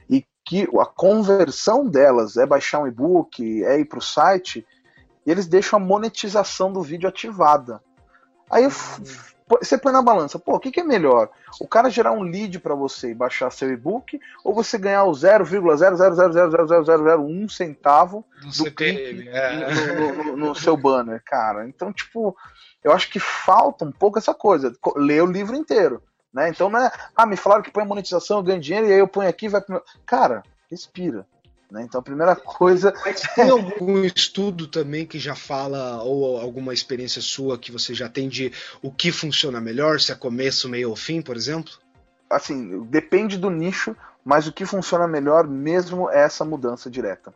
[0.09, 4.65] e que a conversão delas é baixar um e-book, é ir para o site,
[5.25, 7.83] e eles deixam a monetização do vídeo ativada.
[8.49, 8.67] Aí
[9.47, 11.29] pô- você põe na balança, pô, o que, que é melhor?
[11.59, 15.11] O cara gerar um lead para você e baixar seu e-book, ou você ganhar o
[15.11, 19.73] 0,000000001 centavo Do do clique é.
[19.73, 21.67] no, no- no- no seu banner, cara?
[21.67, 22.35] Então, tipo,
[22.83, 26.01] eu acho que falta um pouco essa coisa, co- ler o livro inteiro,
[26.33, 26.49] né?
[26.49, 28.99] Então não é, ah, me falaram que põe a monetização, eu ganho dinheiro, e aí
[28.99, 29.83] eu ponho aqui e vai pro meu...
[30.05, 31.25] Cara, respira.
[31.71, 31.83] Né?
[31.83, 37.21] Então a primeira coisa Mas tem algum estudo também que já fala, ou alguma experiência
[37.21, 38.51] sua que você já tem de
[38.81, 41.73] o que funciona melhor, se é começo, meio ou fim, por exemplo?
[42.29, 47.33] assim, depende do nicho, mas o que funciona melhor mesmo é essa mudança direta.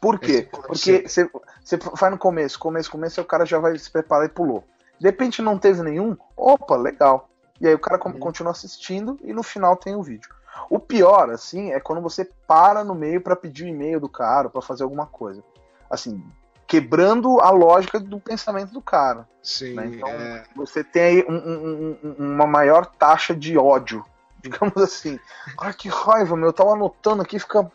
[0.00, 0.48] Por quê?
[0.50, 1.28] Porque você
[1.64, 4.62] você vai no começo, começo, começo, aí o cara já vai se preparar e pulou.
[5.00, 7.28] De repente não teve nenhum, opa, legal.
[7.60, 8.18] E aí o cara Uhum.
[8.18, 10.28] continua assistindo e no final tem o vídeo.
[10.70, 14.48] O pior, assim, é quando você para no meio para pedir o e-mail do cara,
[14.48, 15.42] para fazer alguma coisa.
[15.88, 16.22] Assim,
[16.66, 19.28] quebrando a lógica do pensamento do cara.
[19.42, 19.86] Sim, Né?
[19.86, 24.04] Então, é, você tem aí um- um- um- uma maior taxa de ódio,
[24.42, 25.18] digamos assim.
[25.60, 27.70] Ai, que raiva, meu, eu tava anotando aqui, fica.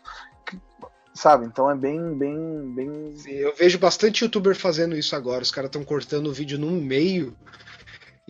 [1.14, 1.44] Sabe?
[1.44, 3.14] Então é bem, bem, bem.
[3.18, 5.42] sim, eu vejo bastante youtuber fazendo isso agora.
[5.42, 7.36] Os caras estão cortando o vídeo no meio.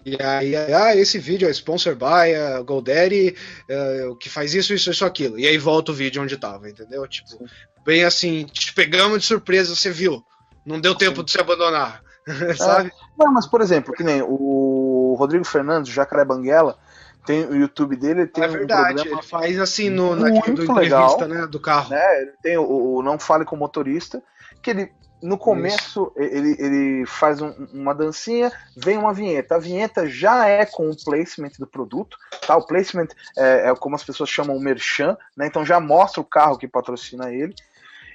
[0.05, 3.37] E aí, ah, esse vídeo é sponsor by uh, GoDaddy,
[3.71, 5.39] uh, que faz isso, isso, isso, aquilo.
[5.39, 7.07] E aí volta o vídeo onde tava, entendeu?
[7.07, 7.45] Tipo,
[7.85, 10.25] bem assim, te pegamos de surpresa, você viu.
[10.67, 11.25] Não deu tempo Sim.
[11.25, 12.03] de se abandonar.
[12.57, 12.91] Sabe?
[13.19, 16.77] Não, mas por exemplo, que nem o Rodrigo Fernandes, o Jacaré Banguela,
[17.25, 20.35] tem o YouTube dele, ele tem é um verdade, programa ele faz assim no, muito
[20.35, 21.47] naquilo do entrevista, né?
[21.47, 21.91] Do carro.
[21.91, 22.23] né?
[22.23, 24.23] Ele tem o, o Não Fale com o Motorista,
[24.61, 24.93] que ele
[25.23, 29.55] no começo ele, ele faz um- uma dancinha, vem uma vinheta.
[29.55, 32.17] A vinheta já é com o placement do produto,
[32.47, 32.57] tá?
[32.57, 33.09] O placement
[33.39, 35.47] é, é como as pessoas chamam o merchan, né?
[35.47, 37.55] Então já mostra o carro que patrocina ele.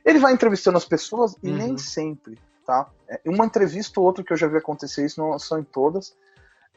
[0.05, 1.57] Ele vai entrevistando as pessoas e Uhum.
[1.57, 2.87] nem sempre, tá?
[3.09, 6.13] É, Uma entrevista ou outra que eu já vi acontecer isso, não são em todas.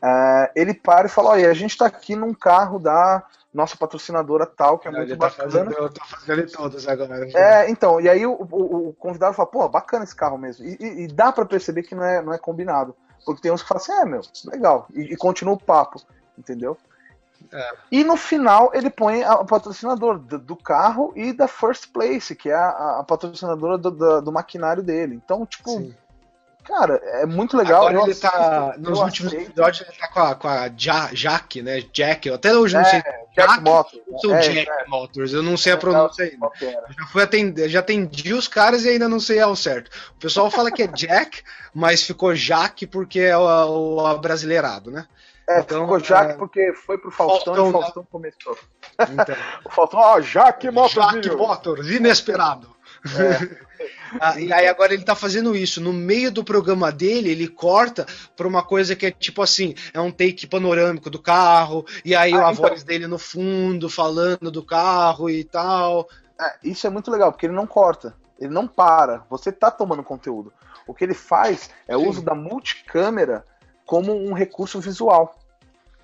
[0.02, 3.22] é, ele para e fala: Olha, a gente tá aqui num carro da
[3.52, 5.50] nossa patrocinadora tal, que é muito ele tá bacana.
[5.50, 7.28] fazendo, eu tô fazendo em todos agora.
[7.34, 10.64] É, então, e aí o, o- o convidado fala, pô, bacana esse carro mesmo.
[10.64, 12.94] E, e- e dá pra perceber que não é, não é combinado.
[13.24, 14.86] Porque tem uns que falam assim, é, meu, legal.
[14.94, 16.00] E, e continua o papo,
[16.38, 16.76] entendeu?
[17.52, 17.70] É.
[17.90, 22.34] E no final ele põe a- o patrocinador do, do carro e da First Place,
[22.36, 25.16] que é a, a patrocinadora do, do- do maquinário dele.
[25.16, 25.94] Então, tipo, Sim.
[26.64, 27.80] cara, é muito legal.
[27.88, 28.74] Agora eu ele tá.
[28.78, 31.80] Nos últimos episódios ele tá com a, com a ja, Jack, né?
[31.92, 32.28] Jack.
[32.28, 33.02] Eu até hoje não sei.
[33.36, 34.02] Jack Motors.
[34.08, 35.32] ou sou é, Jack é, Motors.
[35.32, 36.50] Eu não sei a pronúncia ainda.
[36.60, 39.90] Já, fui atender, já atendi os caras e ainda não sei ao certo.
[40.16, 41.42] O pessoal fala que é Jack,
[41.74, 45.06] mas ficou Jack porque é o, o abrasileirado, né?
[45.48, 48.58] É, Então, ficou Jack é, porque foi pro Faustão, Faustão, e o Faustão começou.
[49.00, 51.12] Então, O Faustão, ó, Jack Motors.
[51.12, 52.79] Jack Motors, inesperado.
[53.04, 53.70] É.
[54.20, 55.80] Ah, e aí agora ele tá fazendo isso.
[55.80, 58.04] No meio do programa dele, ele corta
[58.36, 62.34] pra uma coisa que é tipo assim, é um take panorâmico do carro, e aí
[62.34, 62.68] Ah, a então.
[62.68, 66.08] voz dele no fundo, falando do carro e tal.
[66.40, 69.24] É, isso é muito legal, porque ele não corta, ele não para.
[69.30, 70.52] Você tá tomando conteúdo.
[70.86, 73.44] O que ele faz é o uso da multicâmera
[73.86, 75.38] como um recurso visual.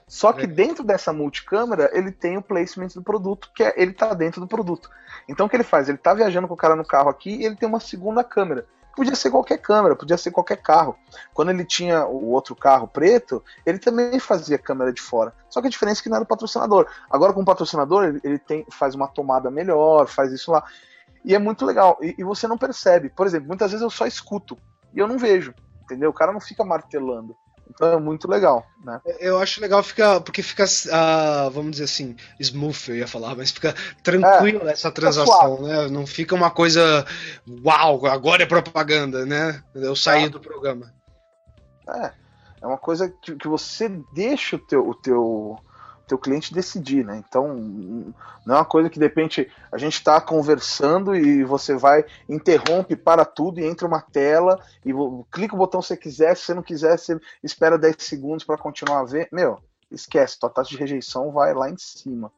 [0.08, 0.46] Só que É.
[0.46, 4.46] dentro dessa multicâmera, ele tem o placement do produto, que é ele tá dentro do
[4.46, 4.88] produto.
[5.28, 5.88] Então o que ele faz?
[5.88, 8.66] Ele tá viajando com o cara no carro aqui e ele tem uma segunda câmera.
[8.94, 10.96] Podia ser qualquer câmera, podia ser qualquer carro.
[11.34, 15.34] Quando ele tinha o outro carro preto, ele também fazia câmera de fora.
[15.50, 16.86] Só que a diferença é que não era o patrocinador.
[17.10, 20.64] Agora com o patrocinador, ele, ele tem, faz uma tomada melhor, faz isso lá.
[21.24, 21.98] E é muito legal.
[22.00, 23.10] E, e você não percebe.
[23.10, 24.56] Por exemplo, muitas vezes eu só escuto
[24.94, 25.52] e eu não vejo.
[25.82, 26.08] Entendeu?
[26.10, 27.36] O cara não fica martelando.
[27.68, 29.00] Então é muito legal, né?
[29.18, 33.50] Eu acho legal ficar, porque fica, ah, vamos dizer assim, smooth, eu ia falar, mas
[33.50, 35.88] fica tranquilo essa transação, né?
[35.88, 37.04] Não fica uma coisa,
[37.64, 39.62] uau, agora é propaganda, né?
[39.74, 40.28] Eu saí Ah.
[40.28, 40.92] do programa.
[41.88, 42.12] É,
[42.62, 45.58] é uma coisa que, que você deixa o teu, o teu,
[46.06, 47.22] teu cliente decidir, né?
[47.26, 47.54] Então,
[48.44, 52.94] não é uma coisa que de repente a gente está conversando e você vai, interrompe,
[52.96, 54.92] para tudo e entra uma tela e
[55.30, 58.56] clica o botão se você quiser, se você não quiser, você espera 10 segundos para
[58.56, 59.28] continuar a ver.
[59.32, 59.58] Meu,
[59.90, 62.30] esquece, tua taxa de rejeição vai lá em cima.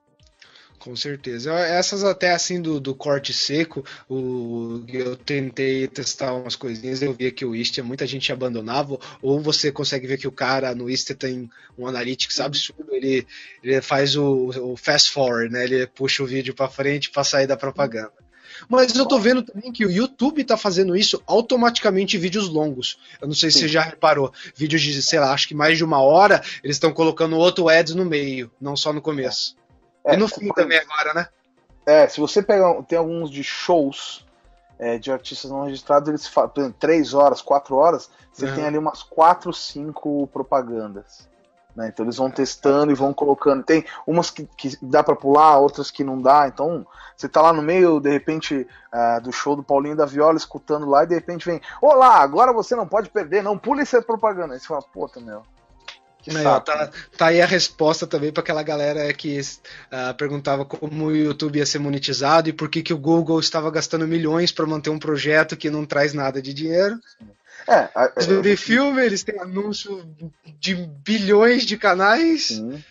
[0.79, 1.53] Com certeza.
[1.53, 7.33] Essas até assim do, do corte seco, o, eu tentei testar umas coisinhas, eu via
[7.33, 11.16] que o Istio muita gente abandonava, ou você consegue ver que o cara no Istio
[11.16, 13.26] tem um analytics absurdo, ele,
[13.62, 15.64] ele faz o, o fast forward, né?
[15.64, 18.12] Ele puxa o vídeo para frente para sair da propaganda.
[18.68, 22.99] Mas eu tô vendo também que o YouTube tá fazendo isso automaticamente em vídeos longos.
[23.20, 23.64] Eu não sei se Sim.
[23.64, 24.33] você já reparou.
[24.57, 27.95] Vídeos de, sei lá, acho que mais de uma hora, eles estão colocando outro ads
[27.95, 29.57] no meio, não só no começo.
[30.09, 31.28] É, e no fim por também agora, né?
[31.86, 34.26] É, se você pegar, tem alguns de shows
[34.78, 38.54] é, de artistas não registrados, eles exemplo, 3 horas, 4 horas, você Uhum.
[38.54, 41.26] tem ali umas 4, 5 propagandas.
[41.76, 41.88] né?
[41.88, 43.62] Então eles vão testando e vão colocando.
[43.62, 46.48] Tem umas que, que dá pra pular, outras que não dá.
[46.48, 46.84] Então
[47.16, 50.86] você tá lá no meio, de repente, ah, do show do Paulinho da Viola, escutando
[50.86, 54.54] lá, e de repente vem: Olá, agora você não pode perder, não pule essa propaganda.
[54.54, 55.42] Aí você fala: Puta, meu.
[56.37, 56.91] Aí, ó, tá, né?
[57.16, 59.41] tá aí a resposta também para aquela galera que
[59.91, 63.70] ah, perguntava como o YouTube ia ser monetizado e por que, que o Google estava
[63.70, 66.99] gastando milhões para manter um projeto que não traz nada de dinheiro.
[67.66, 70.05] É, a- Eles é, vendem filme, eles têm anúncio
[70.59, 72.49] de bilhões de canais.
[72.49, 72.83] sim.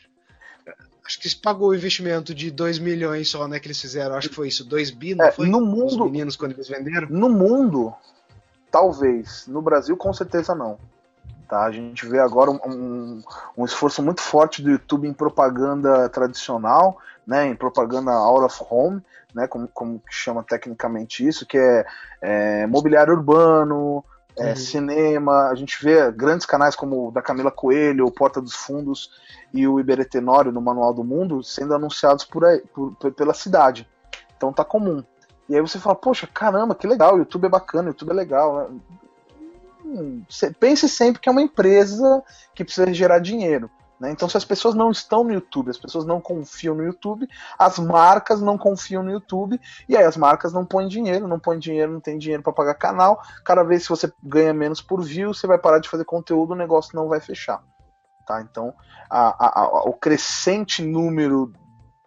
[1.06, 3.62] Acho que isso pagou o investimento de 2 milhões só, né?
[3.62, 4.14] Que eles fizeram.
[4.16, 5.48] Acho que foi isso, 2 bi, não É, foi?
[5.48, 7.08] no Os mundo, meninos quando eles venderam.
[7.10, 7.94] No mundo,
[8.70, 9.48] talvez.
[9.48, 10.78] No Brasil, com certeza não.
[11.48, 11.64] Tá?
[11.64, 13.24] A gente vê agora um, um-
[13.58, 19.02] um esforço muito forte do YouTube em propaganda tradicional, né, em propaganda out of home,
[19.34, 21.86] né, como, como que chama tecnicamente isso, que é,
[22.22, 24.04] é, mobiliário urbano,
[24.38, 24.56] é, Uhum.
[24.56, 25.48] cinema.
[25.50, 29.10] A gente vê grandes canais como o da Camila Coelho, o Porta dos Fundos
[29.54, 33.34] e o Iberê Tenório no Manual do Mundo sendo anunciados por aí, por- por- pela
[33.34, 33.88] cidade.
[34.36, 35.04] Então tá comum.
[35.50, 38.14] E aí você fala, poxa, caramba, que legal, o YouTube é bacana, o YouTube é
[38.14, 38.70] legal.
[38.70, 38.80] né?
[40.60, 42.24] Pense sempre que é uma empresa
[42.54, 43.70] que precisa gerar dinheiro.
[44.00, 44.12] Né?
[44.12, 47.28] Então, se as pessoas não estão no YouTube, as pessoas não confiam no YouTube,
[47.58, 49.60] as marcas não confiam no YouTube,
[49.90, 52.76] e aí as marcas não põem dinheiro, não põem dinheiro, não tem dinheiro para pagar
[52.76, 53.20] canal.
[53.44, 56.56] Cada vez que você ganha menos por view, você vai parar de fazer conteúdo, o
[56.56, 57.64] negócio não vai fechar.
[58.28, 58.42] Tá?
[58.42, 58.74] Então,
[59.10, 61.52] a- a- a- o crescente número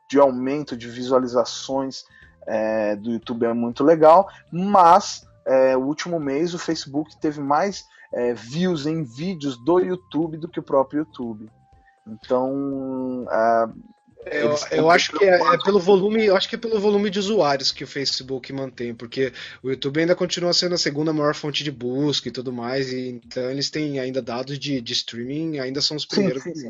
[0.09, 2.05] de aumento de visualizações
[2.47, 7.85] é, do YouTube é muito legal, mas é, o último mês o Facebook teve mais
[8.13, 11.51] é, views em vídeos do YouTube do que o próprio YouTube.
[12.07, 13.27] Então,
[14.27, 17.19] Eu, eu acho que é, é pelo volume, eu acho que é pelo volume de
[17.19, 19.33] usuários que o Facebook mantém, porque
[19.63, 23.21] o YouTube ainda continua sendo a segunda maior fonte de busca e tudo mais, e
[23.25, 26.69] então eles têm ainda dados de, de streaming, ainda são os primeiros sim, sim.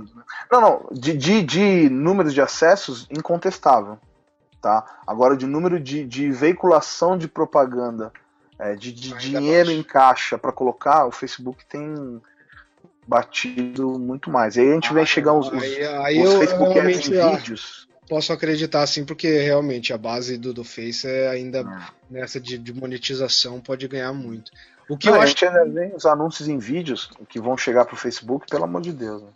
[0.50, 3.98] Não, não, de, de, de número de acessos, incontestável.
[4.60, 4.84] Tá?
[5.06, 8.12] Agora, de número de, de veiculação de propaganda,
[8.60, 12.20] é, de, de dinheiro em caixa para colocar, o Facebook tem
[13.06, 14.56] batido muito mais.
[14.56, 17.12] E aí a gente vem chegar os, os, Aí, aí os eu Facebook Ads realmente
[17.12, 17.88] em ah, vídeos.
[18.08, 21.80] posso acreditar assim, porque realmente a base do, do Face é ainda Hum.
[22.10, 24.50] nessa de, de monetização pode ganhar muito.
[24.88, 27.56] O que Não, eu a acho gente ainda vem os anúncios em vídeos que vão
[27.56, 29.22] chegar pro Facebook, pelo amor de Deus.
[29.22, 29.28] né?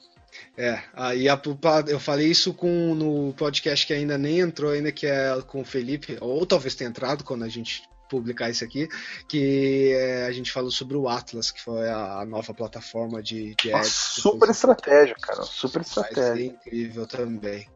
[0.57, 1.41] É, aí a-
[1.87, 5.65] eu falei isso com no podcast que ainda nem entrou, ainda que é com o
[5.65, 8.89] Felipe, ou talvez tenha entrado quando a gente publicar isso aqui,
[9.29, 13.55] que é, a gente falou sobre o Atlas, que foi a, a nova plataforma de,
[13.55, 13.89] de ads.
[13.89, 15.43] super estratégia, cara.
[15.43, 16.47] Super estratégia.
[16.47, 17.69] incrível também.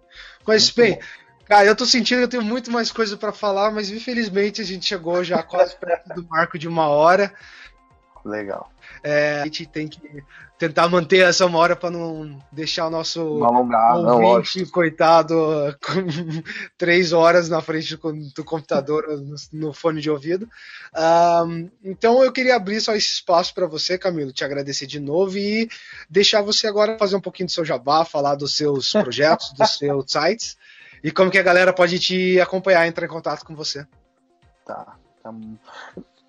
[0.46, 1.00] Mas, Muito bem,
[1.48, 4.64] Cara, eu tô sentindo que eu tenho muito mais coisa para falar, mas infelizmente a
[4.64, 7.32] gente chegou já quase perto do marco de uma hora.
[8.22, 8.70] Legal.
[9.02, 10.00] É, a gente tem que
[10.58, 15.34] tentar manter essa uma hora para não deixar o nosso alongar, ouvinte, não, coitado,
[15.84, 16.42] com
[16.76, 20.48] três horas na frente do, do computador no, no, fone de ouvido.
[21.46, 25.38] Um, então eu queria abrir só esse espaço para você, Camilo, te agradecer de novo
[25.38, 25.68] e
[26.10, 30.10] deixar você agora fazer um pouquinho do seu jabá, falar dos seus projetos, dos seus
[30.10, 30.56] sites
[31.02, 33.86] e como que a galera pode te acompanhar, entrar em contato com você.
[34.64, 34.96] Tá.
[35.24, 35.56] Um,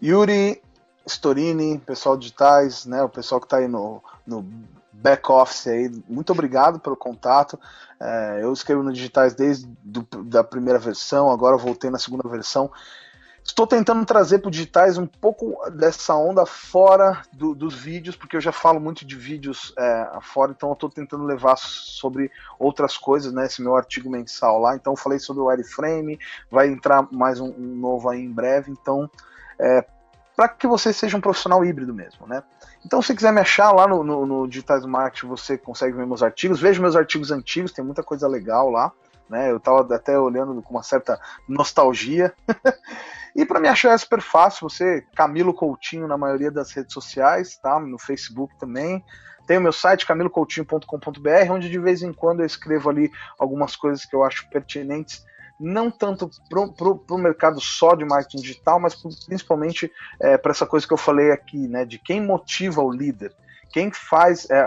[0.02, 0.62] Yuri
[1.06, 4.46] Storini, pessoal digitais, né, o pessoal que está aí no, no
[4.92, 7.60] back office aí, muito obrigado pelo contato.
[8.00, 12.72] É, eu escrevo no digitais desde do, da primeira versão, agora voltei na segunda versão.
[13.44, 18.42] Estou tentando trazer para digitais um pouco dessa onda fora do, dos vídeos, porque eu
[18.42, 22.30] já falo muito de vídeos é, fora, então eu estou tentando levar sobre
[22.60, 23.46] outras coisas, né?
[23.46, 24.76] Esse meu artigo mensal lá.
[24.76, 26.20] Então eu falei sobre o wireframe,
[26.52, 28.72] vai entrar mais um, um novo aí em breve.
[28.72, 29.10] Então,
[29.58, 29.84] é,
[30.40, 32.42] para que você seja um profissional híbrido mesmo, né?
[32.86, 36.24] Então, se quiser me achar lá no, no, no Digitais Marketing, você consegue ver meus
[36.24, 36.62] artigos.
[36.62, 38.90] Veja meus artigos antigos, tem muita coisa legal lá.
[39.30, 39.52] Né?
[39.52, 42.34] Eu estava até olhando com uma certa nostalgia.
[43.36, 47.58] e para me achar é super fácil, você, Camilo Coutinho, na maioria das redes sociais,
[47.58, 47.78] tá?
[47.78, 49.04] No Facebook também.
[49.46, 54.06] Tem o meu site, camilocoutinho.com.br, onde de vez em quando eu escrevo ali algumas coisas
[54.06, 55.22] que eu acho pertinentes
[55.60, 58.96] não tanto para o mercado só de marketing digital, mas
[59.26, 63.34] principalmente é, para essa coisa que eu falei aqui, né, de quem motiva o líder,
[63.72, 64.64] quem faz, é,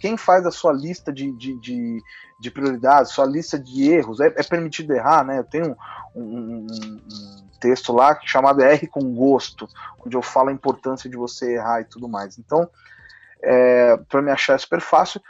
[0.00, 2.02] quem faz a sua lista de, de, de,
[2.38, 5.38] de prioridades, sua lista de erros, é, é permitido errar, né?
[5.38, 5.76] Eu tenho
[6.14, 9.66] um, um, um, texto lá chamado R com gosto,
[10.04, 12.38] onde eu falo a importância de você errar e tudo mais.
[12.38, 12.68] Então,
[13.42, 15.20] é, para me achar é super fácil.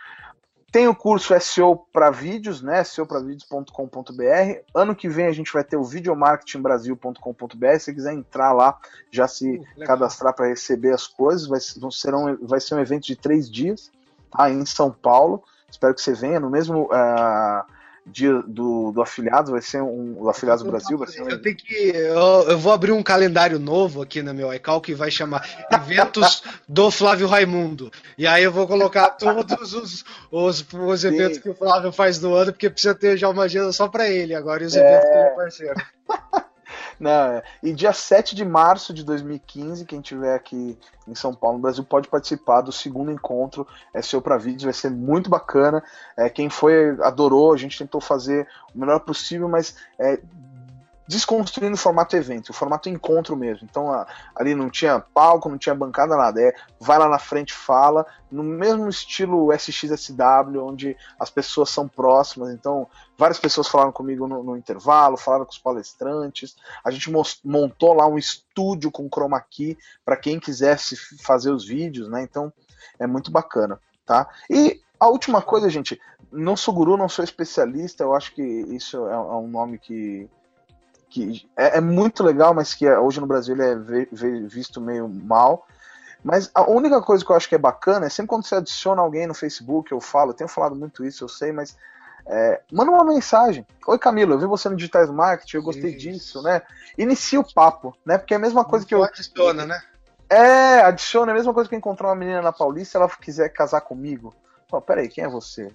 [0.75, 2.83] Tem o curso SEO para vídeos, né?
[2.83, 4.59] SEOpravídeos.com.br.
[4.75, 7.79] Ano que vem a gente vai ter o videomarketingbrasil.com.br.
[7.79, 8.77] Se quiser entrar lá,
[9.09, 13.15] já se cadastrar para receber as coisas, vai, ser um, vai ser um evento de
[13.15, 13.93] três dias,
[14.33, 14.51] tá?
[14.51, 15.45] Em São Paulo.
[15.71, 17.65] Espero que você venha no mesmo uh,
[18.07, 20.17] dia do, do afiliado, vai ser um.
[20.19, 21.29] O Afiliados do Brasil vai ser um.
[21.29, 24.95] Eu, tenho que, eu, eu, vou abrir um calendário novo aqui no meu iCal que
[24.95, 27.91] vai chamar Eventos do Flávio Raimundo.
[28.19, 32.35] E aí eu vou colocar todos os, os, os eventos que o Flávio faz no
[32.35, 34.81] ano, porque precisa ter já uma agenda só para ele agora e os é...
[34.81, 35.75] eventos que ele é parceiro.
[36.99, 37.43] Não, é.
[37.63, 41.85] e dia 7 de março de 2015, quem tiver aqui em São Paulo, no Brasil,
[41.85, 45.83] pode participar do segundo encontro é seu para vídeos, vai ser muito bacana.
[46.17, 50.21] É, quem foi adorou, a gente tentou fazer o melhor possível, mas é,
[51.07, 53.67] desconstruindo o formato evento, o formato encontro mesmo.
[53.69, 56.41] Então a, ali não tinha palco, não tinha bancada, nada.
[56.41, 62.51] É vai lá na frente, fala, no mesmo estilo SXSW, onde as pessoas são próximas.
[62.51, 62.89] Então
[63.19, 66.57] várias pessoas falaram comigo no, no intervalo, falaram com os palestrantes.
[66.85, 67.11] A gente
[67.45, 72.23] montou lá um estúdio com chroma key para quem quisesse fazer os vídeos, né?
[72.23, 72.53] Então
[72.99, 74.29] é muito bacana, tá?
[74.49, 76.01] E a última coisa, gente,
[76.33, 80.29] não sou guru, não sou especialista, eu acho que isso é, é um nome que
[81.15, 83.77] que é, é muito legal, mas que é, hoje no Brasil ele é
[84.49, 85.65] visto meio mal.
[86.25, 89.01] Mas a única coisa que eu acho que é bacana é sempre quando você adiciona
[89.01, 91.77] alguém no Facebook, eu falo, eu tenho falado muito isso, eu sei, mas
[92.27, 93.65] é, manda uma mensagem.
[93.87, 95.99] Oi Camilo, eu vi você no Digitais Marketing, eu gostei isso.
[96.01, 96.63] disso, né?
[96.99, 98.19] Inicia o papo, né?
[98.19, 99.05] Porque é a mesma coisa que eu.
[99.05, 99.81] Adiciona, né?
[100.29, 103.51] É, adiciona, é a mesma coisa que eu encontrar uma menina na Paulista ela quiser
[103.51, 104.35] casar comigo.
[104.67, 105.71] Pô, peraí, quem é você?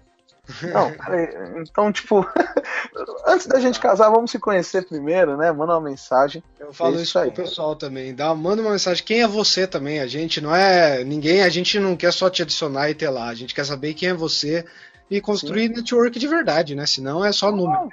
[0.73, 2.25] Não, então, tipo,
[3.27, 5.51] antes da gente casar, vamos se conhecer primeiro, né?
[5.51, 6.43] Manda uma mensagem.
[6.59, 8.15] Eu falo é isso, isso pro pessoal também.
[8.15, 9.03] Dá, manda uma mensagem.
[9.03, 9.99] Quem é você também?
[9.99, 13.27] A gente não é ninguém, a gente não quer só te adicionar e ter lá.
[13.27, 14.65] A gente quer saber quem é você
[15.09, 15.75] e construir Sim.
[15.75, 16.85] network de verdade, né?
[16.85, 17.89] Senão é só número.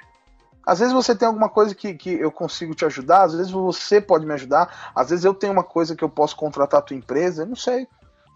[0.65, 4.01] Às vezes você tem alguma coisa que, que eu consigo te ajudar, às vezes você
[4.01, 6.97] pode me ajudar, às vezes eu tenho uma coisa que eu posso contratar a tua
[6.97, 7.87] empresa, eu não sei.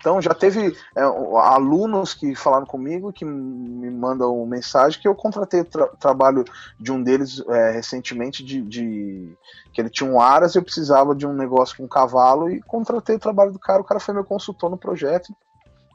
[0.01, 5.61] Então já teve é, alunos que falaram comigo que me mandam mensagem que eu contratei
[5.61, 6.43] o tra trabalho
[6.79, 9.37] de um deles é, recentemente de, de,
[9.71, 12.61] que ele tinha um aras e eu precisava de um negócio com um cavalo e
[12.63, 13.81] contratei o trabalho do cara.
[13.81, 15.33] O cara foi meu consultor no projeto.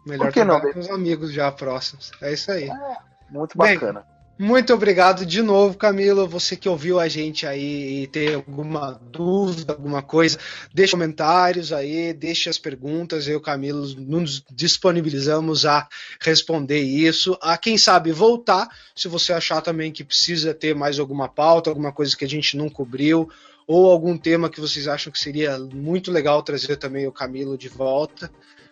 [0.06, 0.60] Melhor Por que não?
[0.60, 2.12] com os amigos já próximos.
[2.22, 2.70] É isso aí.
[2.70, 2.96] É,
[3.28, 4.00] muito bacana.
[4.00, 6.28] Bem, muito obrigado de novo, Camilo.
[6.28, 10.38] Você que ouviu a gente aí e tem alguma dúvida, alguma coisa,
[10.74, 13.26] deixe comentários aí, deixe as perguntas.
[13.26, 15.88] Eu Camilo nos disponibilizamos a
[16.20, 17.38] responder isso.
[17.40, 21.92] A quem sabe voltar, se você achar também que precisa ter mais alguma pauta, alguma
[21.92, 23.30] coisa que a gente não cobriu,
[23.66, 27.68] ou algum tema que vocês acham que seria muito legal trazer também o Camilo de
[27.68, 28.30] volta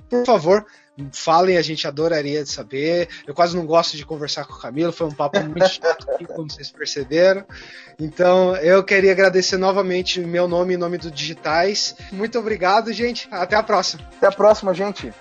[0.09, 0.66] por favor,
[1.12, 3.09] falem, a gente adoraria saber.
[3.26, 6.26] Eu quase não gosto de conversar com o Camilo, foi um papo muito chato aqui,
[6.26, 7.44] como vocês perceberam.
[7.98, 11.94] Então, eu queria agradecer novamente meu nome e nome do Digitais.
[12.12, 13.28] Muito obrigado, gente.
[13.31, 14.09] Até a próxima.
[14.16, 15.12] Até a próxima, gente.